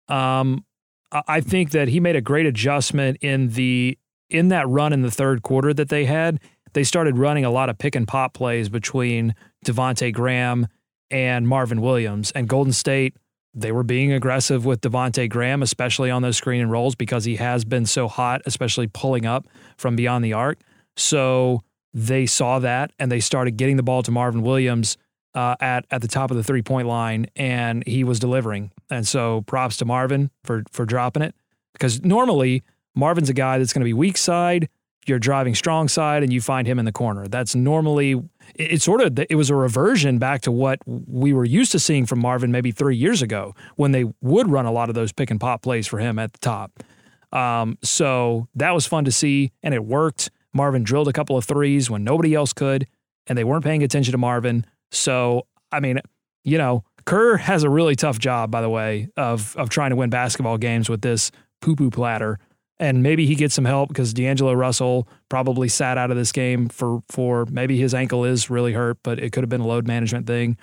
Um, 0.08 0.66
I 1.12 1.42
think 1.42 1.72
that 1.72 1.90
he 1.90 2.00
made 2.00 2.16
a 2.16 2.22
great 2.22 2.46
adjustment 2.46 3.18
in 3.20 3.50
the 3.50 3.98
in 4.32 4.50
that 4.50 4.68
run 4.68 4.94
in 4.94 5.02
the 5.02 5.12
third 5.12 5.42
quarter 5.42 5.74
that 5.74 5.90
they 5.90 6.06
had. 6.06 6.40
They 6.74 6.84
started 6.84 7.18
running 7.18 7.44
a 7.44 7.52
lot 7.52 7.70
of 7.70 7.78
pick 7.78 7.96
and 7.96 8.08
pop 8.08 8.34
plays 8.34 8.70
between 8.70 9.36
Devonte 9.66 10.14
Graham 10.14 10.68
and 11.10 11.48
Marvin 11.48 11.82
Williams, 11.82 12.32
and 12.32 12.48
Golden 12.48 12.72
State 12.74 13.16
they 13.54 13.72
were 13.72 13.84
being 13.84 14.14
aggressive 14.14 14.66
with 14.66 14.82
Devonte 14.82 15.30
Graham, 15.30 15.62
especially 15.62 16.10
on 16.10 16.22
those 16.22 16.38
screen 16.38 16.62
and 16.62 16.72
rolls 16.72 16.96
because 16.96 17.26
he 17.26 17.36
has 17.36 17.66
been 17.66 17.86
so 17.86 18.08
hot, 18.08 18.42
especially 18.46 18.88
pulling 18.88 19.26
up 19.26 19.48
from 19.78 19.96
beyond 19.96 20.24
the 20.24 20.34
arc. 20.34 20.60
So 20.96 21.62
they 21.94 22.26
saw 22.26 22.60
that 22.60 22.92
and 22.98 23.12
they 23.12 23.20
started 23.20 23.58
getting 23.58 23.76
the 23.76 23.84
ball 23.84 24.04
to 24.04 24.12
Marvin 24.12 24.42
Williams 24.42 24.98
uh, 25.34 25.56
at 25.60 25.86
at 25.92 26.02
the 26.02 26.08
top 26.08 26.32
of 26.32 26.38
the 26.38 26.44
three 26.44 26.62
point 26.62 26.88
line, 26.88 27.28
and 27.36 27.86
he 27.86 28.04
was 28.04 28.20
delivering. 28.20 28.72
And 28.90 29.08
so 29.08 29.42
props 29.42 29.78
to 29.78 29.86
Marvin 29.86 30.30
for 30.44 30.64
for 30.72 30.86
dropping 30.86 31.24
it 31.24 31.36
because 31.74 32.02
normally 32.04 32.64
Marvin's 32.96 33.30
a 33.30 33.34
guy 33.34 33.58
that's 33.58 33.74
going 33.74 33.82
to 33.82 33.86
be 33.86 33.94
weak 33.94 34.18
side. 34.18 34.70
You're 35.08 35.20
driving 35.20 35.56
strong 35.56 35.88
side, 35.88 36.22
and 36.22 36.32
you 36.32 36.42
find 36.42 36.68
him 36.68 36.78
in 36.78 36.86
the 36.86 36.92
corner. 36.92 37.28
That's 37.28 37.56
normally 37.56 38.22
it's 38.56 38.84
sort 38.84 39.02
of 39.02 39.18
it 39.18 39.36
was 39.36 39.50
a 39.50 39.56
reversion 39.56 40.20
back 40.20 40.42
to 40.42 40.52
what 40.52 40.80
we 40.86 41.34
were 41.34 41.46
used 41.46 41.72
to 41.72 41.80
seeing 41.80 42.06
from 42.06 42.20
Marvin 42.20 42.52
maybe 42.52 42.72
three 42.72 42.96
years 42.96 43.22
ago 43.22 43.56
when 43.78 43.94
they 43.94 44.06
would 44.22 44.50
run 44.50 44.66
a 44.66 44.72
lot 44.72 44.90
of 44.90 44.96
those 44.96 45.12
pick 45.12 45.32
and 45.32 45.40
pop 45.40 45.64
plays 45.64 45.88
for 45.88 45.98
him 45.98 46.20
at 46.20 46.34
the 46.34 46.40
top. 46.40 46.84
Um, 47.32 47.78
so 47.82 48.48
that 48.56 48.76
was 48.76 48.86
fun 48.86 49.06
to 49.06 49.12
see, 49.12 49.52
and 49.64 49.74
it 49.74 49.84
worked. 49.84 50.30
Marvin 50.54 50.84
drilled 50.84 51.08
a 51.08 51.14
couple 51.14 51.38
of 51.38 51.46
threes 51.46 51.90
when 51.90 52.04
nobody 52.04 52.36
else 52.36 52.54
could, 52.54 52.86
and 53.26 53.38
they 53.38 53.44
weren't 53.44 53.64
paying 53.64 53.82
attention 53.82 54.12
to 54.12 54.18
Marvin. 54.20 54.66
So 54.92 55.48
I 55.72 55.80
mean, 55.80 56.00
you 56.44 56.60
know, 56.60 56.84
Kerr 57.06 57.38
has 57.38 57.64
a 57.64 57.70
really 57.70 57.96
tough 57.96 58.20
job, 58.20 58.52
by 58.52 58.62
the 58.62 58.70
way, 58.70 59.08
of 59.18 59.56
of 59.58 59.70
trying 59.70 59.90
to 59.90 59.96
win 59.96 60.12
basketball 60.12 60.60
games 60.60 60.90
with 60.90 61.02
this 61.02 61.32
poo 61.60 61.76
poo 61.76 61.90
platter 61.90 62.38
and 62.82 63.04
maybe 63.04 63.28
he 63.28 63.36
gets 63.36 63.54
some 63.54 63.64
help 63.64 63.90
because 63.90 64.12
D'Angelo 64.12 64.54
Russell 64.54 65.08
probably 65.30 65.70
sat 65.70 66.00
out 66.00 66.10
of 66.10 66.18
this 66.18 66.32
game 66.32 66.68
for 66.68 67.02
for 67.08 67.46
maybe 67.46 67.78
his 67.78 67.94
ankle 67.94 68.26
is 68.26 68.50
really 68.50 68.74
hurt, 68.74 68.98
but 69.04 69.20
it 69.20 69.32
could 69.32 69.44
have 69.44 69.50
been 69.50 69.62
a 69.62 69.68
load 69.68 69.88
management 69.88 70.28
thing. 70.28 70.58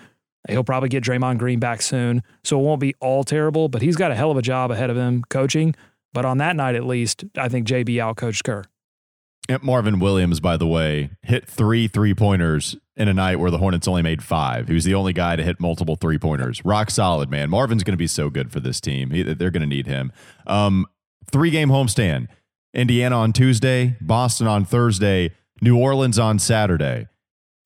He'll 0.48 0.64
probably 0.64 0.88
get 0.88 1.04
Draymond 1.04 1.38
Green 1.38 1.61
back 1.61 1.81
soon, 1.81 2.22
so 2.42 2.59
it 2.59 2.62
won't 2.62 2.81
be 2.81 2.94
all 3.00 3.22
terrible. 3.22 3.68
But 3.68 3.83
he's 3.83 3.96
got 3.96 4.11
a 4.11 4.16
hell 4.16 4.33
of 4.33 4.37
a 4.37 4.42
job 4.42 4.70
ahead 4.70 4.90
of 4.90 4.96
him 4.96 5.22
coaching. 5.31 5.74
But 6.12 6.24
on 6.24 6.38
that 6.38 6.57
night, 6.57 6.74
at 6.74 6.85
least, 6.85 7.24
I 7.37 7.48
think 7.48 7.66
JB 7.68 7.94
outcoached 7.96 8.42
Kerr. 8.42 8.64
And 9.48 9.62
Marvin 9.62 10.00
Williams, 10.00 10.40
by 10.40 10.57
the 10.57 10.66
way, 10.66 11.11
hit 11.22 11.46
three 11.46 11.87
three 11.87 12.14
pointers 12.14 12.76
in 12.96 13.07
a 13.07 13.14
night 13.14 13.37
where 13.37 13.52
the 13.52 13.59
Hornets 13.59 13.87
only 13.87 14.02
made 14.02 14.24
five. 14.24 14.66
He 14.66 14.74
was 14.74 14.85
the 14.85 14.94
only 14.94 15.12
guy 15.12 15.37
to 15.37 15.44
hit 15.44 15.61
multiple 15.61 15.94
three 15.94 16.18
pointers. 16.18 16.64
Rock 16.64 16.90
solid, 16.90 17.31
man. 17.31 17.48
Marvin's 17.48 17.85
going 17.85 17.92
to 17.92 17.98
be 17.98 18.09
so 18.09 18.28
good 18.28 18.50
for 18.50 18.59
this 18.59 18.81
team. 18.81 19.11
He, 19.11 19.22
they're 19.22 19.52
going 19.52 19.61
to 19.61 19.68
need 19.68 19.87
him. 19.87 20.11
Um, 20.48 20.87
three 21.30 21.50
game 21.50 21.68
homestand. 21.68 22.28
Indiana 22.74 23.16
on 23.16 23.32
Tuesday, 23.32 23.96
Boston 24.00 24.46
on 24.46 24.64
Thursday, 24.64 25.34
New 25.62 25.76
Orleans 25.76 26.18
on 26.18 26.38
Saturday. 26.38 27.08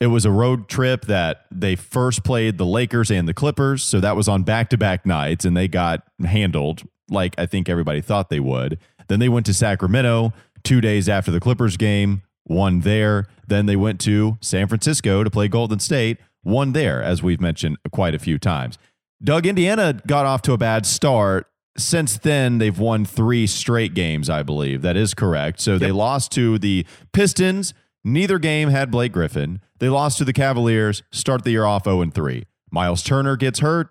It 0.01 0.07
was 0.07 0.25
a 0.25 0.31
road 0.31 0.69
trip 0.69 1.07
that 1.07 1.47
they 1.51 1.77
first 1.77 2.25
played 2.25 2.59
the 2.59 2.67
Lakers 2.67 3.11
and 3.11 3.29
the 3.29 3.35
Clippers. 3.35 3.83
So 3.83 4.01
that 4.01 4.17
was 4.17 4.29
on 4.29 4.43
back 4.43 4.71
to 4.71 4.79
back 4.79 5.07
nights, 5.07 5.45
and 5.45 5.57
they 5.57 5.69
got 5.69 6.03
handled 6.25 6.83
like 7.09 7.35
I 7.39 7.47
think 7.47 7.69
everybody 7.69 8.01
thought 8.01 8.31
they 8.31 8.41
would. 8.41 8.79
Then 9.09 9.21
they 9.21 9.29
went 9.29 9.47
to 9.47 9.55
Sacramento 9.55 10.33
two 10.65 10.81
days 10.81 11.09
after 11.09 11.31
the 11.31 11.41
Clippers 11.41 11.77
game, 11.77 12.23
won 12.47 12.81
there. 12.81 13.27
Then 13.47 13.67
they 13.67 13.77
went 13.77 14.01
to 14.03 14.39
San 14.41 14.67
Francisco 14.69 15.23
to 15.23 15.31
play 15.31 15.49
Golden 15.49 15.79
State, 15.79 16.19
won 16.43 16.73
there, 16.73 17.03
as 17.03 17.23
we've 17.23 17.41
mentioned 17.41 17.77
quite 17.93 18.15
a 18.15 18.19
few 18.19 18.39
times. 18.39 18.79
Doug, 19.23 19.47
Indiana 19.47 20.01
got 20.07 20.27
off 20.27 20.43
to 20.43 20.53
a 20.53 20.59
bad 20.59 20.85
start 20.87 21.47
since 21.77 22.19
then 22.19 22.59
they've 22.59 22.79
won 22.79 23.05
three 23.05 23.47
straight 23.47 23.95
games 23.95 24.29
i 24.29 24.43
believe. 24.43 24.83
That 24.83 24.97
is 24.97 25.15
correct. 25.15 25.61
So 25.61 25.73
yep. 25.73 25.81
they 25.81 25.93
lost 25.93 26.33
to 26.33 26.59
the 26.59 26.87
pistons. 27.13 27.75
Neither 28.05 28.39
game 28.39 28.71
had 28.71 28.91
blake 28.91 29.13
griffin. 29.13 29.61
They 29.79 29.89
lost 29.89 30.19
to 30.19 30.25
the 30.25 30.33
cavaliers 30.33 31.03
start 31.13 31.45
the 31.45 31.51
year 31.51 31.65
off 31.65 31.85
0 31.85 32.03
and 32.03 32.15
3 32.15 32.45
miles 32.71 33.03
turner 33.03 33.37
gets 33.37 33.61
hurt. 33.61 33.89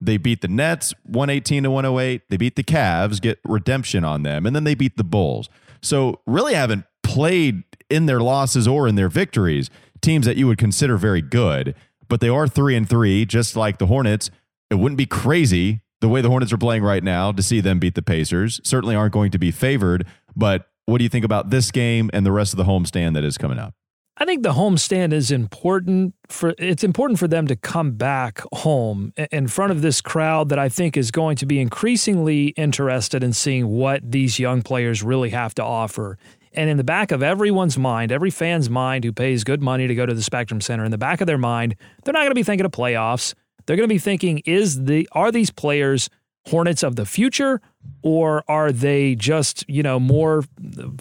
They 0.00 0.16
beat 0.16 0.42
the 0.42 0.48
nets 0.48 0.94
118 1.04 1.64
to 1.64 1.70
108 1.70 2.22
they 2.28 2.36
beat 2.36 2.56
the 2.56 2.62
Cavs 2.62 3.20
get 3.20 3.40
redemption 3.44 4.04
on 4.04 4.22
them 4.22 4.46
and 4.46 4.54
then 4.54 4.64
they 4.64 4.74
beat 4.74 4.96
the 4.96 5.04
bulls. 5.04 5.48
So 5.82 6.20
really 6.26 6.54
haven't 6.54 6.84
played 7.02 7.64
in 7.90 8.06
their 8.06 8.20
losses 8.20 8.68
or 8.68 8.86
in 8.86 8.94
their 8.94 9.08
victories 9.08 9.70
teams 10.00 10.26
that 10.26 10.36
you 10.36 10.46
would 10.46 10.58
consider 10.58 10.96
very 10.96 11.22
good. 11.22 11.74
But 12.08 12.20
they 12.20 12.28
are 12.28 12.46
3 12.46 12.76
and 12.76 12.88
3 12.88 13.26
just 13.26 13.56
like 13.56 13.78
the 13.78 13.86
hornets. 13.86 14.30
It 14.70 14.76
wouldn't 14.76 14.98
be 14.98 15.06
crazy 15.06 15.80
the 16.00 16.08
way 16.08 16.20
the 16.20 16.28
Hornets 16.28 16.52
are 16.52 16.58
playing 16.58 16.82
right 16.82 17.02
now 17.02 17.32
to 17.32 17.42
see 17.42 17.60
them 17.60 17.78
beat 17.78 17.94
the 17.94 18.02
Pacers. 18.02 18.60
Certainly 18.64 18.94
aren't 18.94 19.12
going 19.12 19.30
to 19.30 19.38
be 19.38 19.50
favored, 19.50 20.06
but 20.36 20.68
what 20.86 20.98
do 20.98 21.04
you 21.04 21.10
think 21.10 21.24
about 21.24 21.50
this 21.50 21.70
game 21.70 22.08
and 22.12 22.24
the 22.24 22.32
rest 22.32 22.52
of 22.52 22.56
the 22.56 22.64
homestand 22.64 23.14
that 23.14 23.24
is 23.24 23.36
coming 23.36 23.58
up? 23.58 23.74
I 24.20 24.24
think 24.24 24.42
the 24.42 24.52
homestand 24.52 25.12
is 25.12 25.30
important 25.30 26.12
for 26.28 26.52
it's 26.58 26.82
important 26.82 27.20
for 27.20 27.28
them 27.28 27.46
to 27.46 27.54
come 27.54 27.92
back 27.92 28.42
home 28.52 29.12
in 29.30 29.46
front 29.46 29.70
of 29.70 29.80
this 29.80 30.00
crowd 30.00 30.48
that 30.48 30.58
I 30.58 30.68
think 30.68 30.96
is 30.96 31.12
going 31.12 31.36
to 31.36 31.46
be 31.46 31.60
increasingly 31.60 32.48
interested 32.48 33.22
in 33.22 33.32
seeing 33.32 33.68
what 33.68 34.00
these 34.10 34.40
young 34.40 34.62
players 34.62 35.04
really 35.04 35.30
have 35.30 35.54
to 35.54 35.62
offer. 35.62 36.18
And 36.52 36.68
in 36.68 36.78
the 36.78 36.84
back 36.84 37.12
of 37.12 37.22
everyone's 37.22 37.78
mind, 37.78 38.10
every 38.10 38.30
fan's 38.30 38.68
mind 38.68 39.04
who 39.04 39.12
pays 39.12 39.44
good 39.44 39.62
money 39.62 39.86
to 39.86 39.94
go 39.94 40.04
to 40.04 40.14
the 40.14 40.22
Spectrum 40.22 40.60
Center, 40.60 40.84
in 40.84 40.90
the 40.90 40.98
back 40.98 41.20
of 41.20 41.28
their 41.28 41.38
mind, 41.38 41.76
they're 42.02 42.12
not 42.12 42.20
going 42.20 42.30
to 42.30 42.34
be 42.34 42.42
thinking 42.42 42.66
of 42.66 42.72
playoffs. 42.72 43.34
They're 43.68 43.76
going 43.76 43.86
to 43.88 43.94
be 43.94 43.98
thinking, 43.98 44.38
is 44.46 44.86
the 44.86 45.06
are 45.12 45.30
these 45.30 45.50
players 45.50 46.08
Hornets 46.46 46.82
of 46.82 46.96
the 46.96 47.04
future, 47.04 47.60
or 48.02 48.42
are 48.48 48.72
they 48.72 49.14
just 49.14 49.68
you 49.68 49.82
know 49.82 50.00
more 50.00 50.42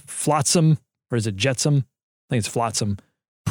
flotsam 0.05 0.77
or 1.09 1.17
is 1.17 1.25
it 1.25 1.37
jetsam? 1.37 1.85
I 2.29 2.33
think 2.33 2.39
it's 2.39 2.49
flotsam. 2.49 2.97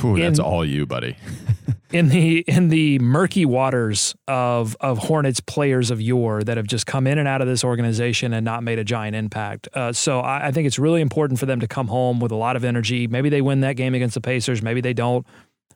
Ooh, 0.05 0.19
that's 0.19 0.39
all 0.39 0.63
you, 0.63 0.85
buddy. 0.85 1.17
in 1.93 2.11
the 2.11 2.41
in 2.41 2.69
the 2.69 2.99
murky 2.99 3.47
waters 3.47 4.15
of 4.29 4.77
of 4.81 4.99
Hornets 4.99 5.41
players 5.41 5.91
of 5.91 6.01
yore 6.03 6.45
that 6.45 6.59
have 6.59 6.67
just 6.67 6.87
come 6.87 7.07
in 7.07 7.17
and 7.17 7.27
out 7.27 7.41
of 7.41 7.49
this 7.49 7.65
organization 7.65 8.35
and 8.35 8.45
not 8.45 8.63
made 8.63 8.79
a 8.79 8.85
giant 8.85 9.17
impact. 9.17 9.67
Uh, 9.73 9.95
so 9.95 10.21
I, 10.21 10.49
I, 10.49 10.53
think 10.53 10.67
it's 10.67 10.79
really 10.79 11.01
important 11.01 11.41
for 11.41 11.47
them 11.47 11.61
to 11.61 11.67
come 11.67 11.87
home 11.89 12.21
with 12.21 12.33
a 12.33 12.37
lot 12.37 12.57
of 12.57 12.65
energy. 12.65 13.07
Maybe 13.07 13.31
they 13.31 13.41
win 13.41 13.61
that 13.61 13.77
game 13.77 13.95
against 13.95 14.15
the 14.15 14.21
Pacers. 14.21 14.61
Maybe 14.61 14.83
they 14.83 14.93
don't. 14.93 15.27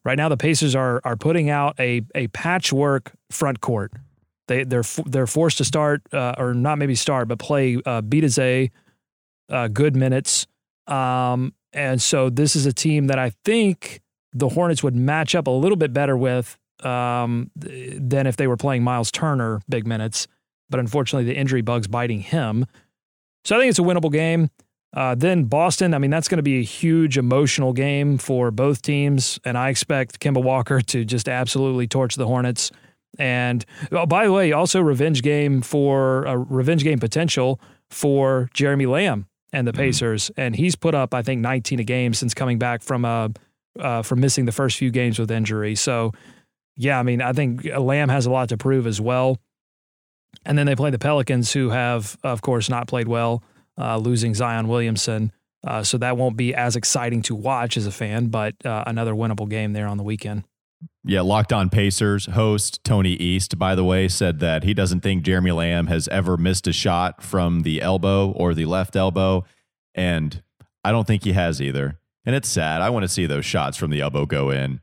Right 0.04 0.16
now, 0.16 0.28
the 0.28 0.36
Pacers 0.36 0.74
are 0.74 1.00
are 1.04 1.16
putting 1.16 1.50
out 1.50 1.78
a 1.78 2.02
a 2.14 2.28
patchwork 2.28 3.12
front 3.30 3.60
court. 3.60 3.92
They 4.48 4.64
they're 4.64 4.84
they're 5.06 5.26
forced 5.26 5.58
to 5.58 5.64
start 5.64 6.02
uh, 6.12 6.34
or 6.38 6.54
not 6.54 6.78
maybe 6.78 6.94
start, 6.94 7.28
but 7.28 7.38
play 7.38 7.76
uh, 7.76 8.02
Bitadze 8.02 8.70
uh, 9.50 9.68
good 9.68 9.96
minutes. 9.96 10.46
Um, 10.86 11.54
and 11.72 12.00
so 12.00 12.30
this 12.30 12.56
is 12.56 12.66
a 12.66 12.72
team 12.72 13.08
that 13.08 13.18
I 13.18 13.32
think 13.44 14.00
the 14.32 14.48
Hornets 14.48 14.82
would 14.82 14.96
match 14.96 15.34
up 15.34 15.46
a 15.46 15.50
little 15.50 15.76
bit 15.76 15.92
better 15.92 16.16
with 16.16 16.58
um, 16.82 17.50
than 17.54 18.26
if 18.26 18.36
they 18.36 18.46
were 18.46 18.56
playing 18.56 18.82
Miles 18.82 19.10
Turner 19.10 19.60
big 19.68 19.86
minutes. 19.86 20.26
But 20.68 20.80
unfortunately, 20.80 21.30
the 21.32 21.38
injury 21.38 21.62
bug's 21.62 21.88
biting 21.88 22.20
him. 22.20 22.66
So 23.44 23.56
I 23.56 23.60
think 23.60 23.70
it's 23.70 23.78
a 23.78 23.82
winnable 23.82 24.12
game. 24.12 24.50
Uh, 24.92 25.14
then 25.14 25.44
Boston, 25.44 25.94
I 25.94 25.98
mean, 25.98 26.10
that's 26.10 26.28
going 26.28 26.38
to 26.38 26.42
be 26.42 26.58
a 26.58 26.64
huge 26.64 27.16
emotional 27.16 27.72
game 27.72 28.18
for 28.18 28.50
both 28.50 28.82
teams. 28.82 29.38
And 29.44 29.56
I 29.56 29.68
expect 29.68 30.20
Kemba 30.20 30.42
Walker 30.42 30.80
to 30.80 31.04
just 31.04 31.28
absolutely 31.28 31.86
torch 31.86 32.16
the 32.16 32.26
Hornets. 32.26 32.72
And 33.18 33.64
oh, 33.92 34.06
by 34.06 34.24
the 34.26 34.32
way, 34.32 34.52
also 34.52 34.80
revenge 34.80 35.22
game 35.22 35.62
for 35.62 36.24
a 36.24 36.36
revenge 36.36 36.82
game 36.82 36.98
potential 36.98 37.60
for 37.90 38.48
Jeremy 38.52 38.86
Lamb 38.86 39.26
and 39.52 39.66
the 39.66 39.72
mm-hmm. 39.72 39.80
Pacers. 39.80 40.30
Mm-hmm. 40.30 40.40
And 40.40 40.56
he's 40.56 40.74
put 40.74 40.94
up, 40.94 41.14
I 41.14 41.22
think, 41.22 41.40
19 41.40 41.80
a 41.80 41.84
game 41.84 42.12
since 42.12 42.34
coming 42.34 42.58
back 42.58 42.82
from 42.82 43.04
uh, 43.04 43.28
uh, 43.78 44.02
from 44.02 44.20
missing 44.20 44.46
the 44.46 44.52
first 44.52 44.76
few 44.76 44.90
games 44.90 45.18
with 45.18 45.30
injury. 45.30 45.76
So, 45.76 46.12
yeah, 46.76 46.98
I 46.98 47.04
mean, 47.04 47.22
I 47.22 47.32
think 47.32 47.64
Lamb 47.64 48.08
has 48.08 48.26
a 48.26 48.30
lot 48.30 48.48
to 48.48 48.56
prove 48.56 48.86
as 48.86 49.00
well. 49.00 49.38
And 50.44 50.58
then 50.58 50.66
they 50.66 50.74
play 50.74 50.90
the 50.90 50.98
Pelicans, 50.98 51.52
who 51.52 51.70
have, 51.70 52.16
of 52.24 52.42
course, 52.42 52.68
not 52.68 52.88
played 52.88 53.06
well 53.06 53.42
uh, 53.80 53.96
losing 53.96 54.34
Zion 54.34 54.68
Williamson. 54.68 55.32
Uh, 55.66 55.82
so 55.82 55.98
that 55.98 56.16
won't 56.16 56.36
be 56.36 56.54
as 56.54 56.76
exciting 56.76 57.22
to 57.22 57.34
watch 57.34 57.76
as 57.76 57.86
a 57.86 57.92
fan, 57.92 58.28
but 58.28 58.54
uh, 58.64 58.84
another 58.86 59.12
winnable 59.12 59.48
game 59.48 59.72
there 59.72 59.86
on 59.86 59.96
the 59.96 60.02
weekend. 60.02 60.44
Yeah, 61.04 61.20
Locked 61.22 61.52
On 61.52 61.68
Pacers 61.68 62.26
host 62.26 62.82
Tony 62.84 63.12
East, 63.12 63.58
by 63.58 63.74
the 63.74 63.84
way, 63.84 64.08
said 64.08 64.40
that 64.40 64.64
he 64.64 64.74
doesn't 64.74 65.00
think 65.00 65.22
Jeremy 65.22 65.52
Lamb 65.52 65.86
has 65.88 66.08
ever 66.08 66.36
missed 66.36 66.66
a 66.66 66.72
shot 66.72 67.22
from 67.22 67.62
the 67.62 67.80
elbow 67.82 68.30
or 68.32 68.54
the 68.54 68.66
left 68.66 68.96
elbow. 68.96 69.44
And 69.94 70.42
I 70.84 70.90
don't 70.90 71.06
think 71.06 71.24
he 71.24 71.32
has 71.32 71.60
either. 71.60 71.98
And 72.24 72.34
it's 72.34 72.48
sad. 72.48 72.82
I 72.82 72.90
want 72.90 73.04
to 73.04 73.08
see 73.08 73.26
those 73.26 73.44
shots 73.44 73.76
from 73.76 73.90
the 73.90 74.00
elbow 74.00 74.26
go 74.26 74.50
in. 74.50 74.80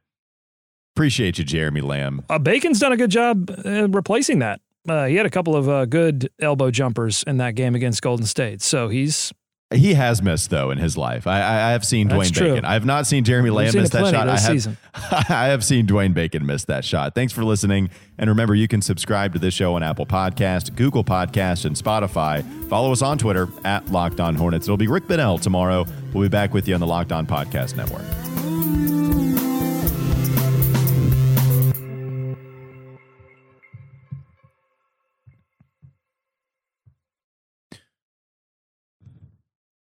Appreciate 0.96 1.38
you, 1.38 1.44
Jeremy 1.44 1.82
Lamb. 1.82 2.24
Uh, 2.30 2.40
Bacon's 2.40 2.80
done 2.80 2.92
a 2.92 2.98
good 2.98 3.12
job 3.12 3.52
uh, 3.64 3.88
replacing 3.88 4.40
that. 4.40 4.60
Uh, 4.88 5.06
he 5.06 5.16
had 5.16 5.26
a 5.26 5.30
couple 5.30 5.56
of 5.56 5.68
uh, 5.68 5.86
good 5.86 6.30
elbow 6.40 6.72
jumpers 6.72 7.24
in 7.28 7.38
that 7.38 7.56
game 7.56 7.76
against 7.76 8.02
Golden 8.02 8.26
State. 8.26 8.62
So 8.62 8.88
he's 8.88 9.34
he 9.74 9.96
has 9.96 10.22
missed 10.22 10.50
though 10.50 10.72
in 10.72 10.78
his 10.78 10.96
life. 10.96 11.28
I, 11.28 11.40
I 11.40 11.72
have 11.72 11.84
seen 11.84 12.08
That's 12.08 12.32
Dwayne 12.32 12.34
true. 12.34 12.50
Bacon. 12.52 12.66
I 12.66 12.74
have 12.74 12.86
not 12.86 13.06
seen 13.06 13.26
Jeremy 13.26 13.50
Lamb 13.50 13.72
seen 13.72 13.82
miss 13.82 13.90
that 13.90 14.12
shot. 14.14 14.30
I 14.30 14.32
have, 14.32 14.40
season. 14.40 14.78
I 14.94 15.48
have 15.48 15.64
seen 15.64 15.86
Dwayne 15.86 16.14
Bacon 16.14 16.46
miss 16.46 16.64
that 16.66 16.86
shot. 16.86 17.16
Thanks 17.16 17.34
for 17.34 17.44
listening. 17.44 17.90
And 18.18 18.30
remember, 18.30 18.56
you 18.56 18.70
can 18.70 18.82
subscribe 18.82 19.34
to 19.34 19.40
this 19.40 19.54
show 19.54 19.76
on 19.76 19.84
Apple 19.84 20.06
Podcast, 20.06 20.76
Google 20.76 21.04
Podcast, 21.04 21.66
and 21.66 21.76
Spotify. 21.76 22.46
Follow 22.70 22.94
us 22.94 23.02
on 23.02 23.18
Twitter 23.18 23.50
at 23.66 23.92
Locked 23.92 24.22
On 24.22 24.36
Hornets. 24.36 24.68
It'll 24.68 24.78
be 24.78 24.88
Rick 24.88 25.08
Bonnell 25.08 25.38
tomorrow. 25.38 25.86
We'll 26.14 26.24
be 26.24 26.30
back 26.30 26.54
with 26.54 26.68
you 26.68 26.74
on 26.74 26.80
the 26.80 26.88
Locked 26.88 27.12
On 27.12 27.28
Podcast 27.28 27.76
Network. 27.76 29.07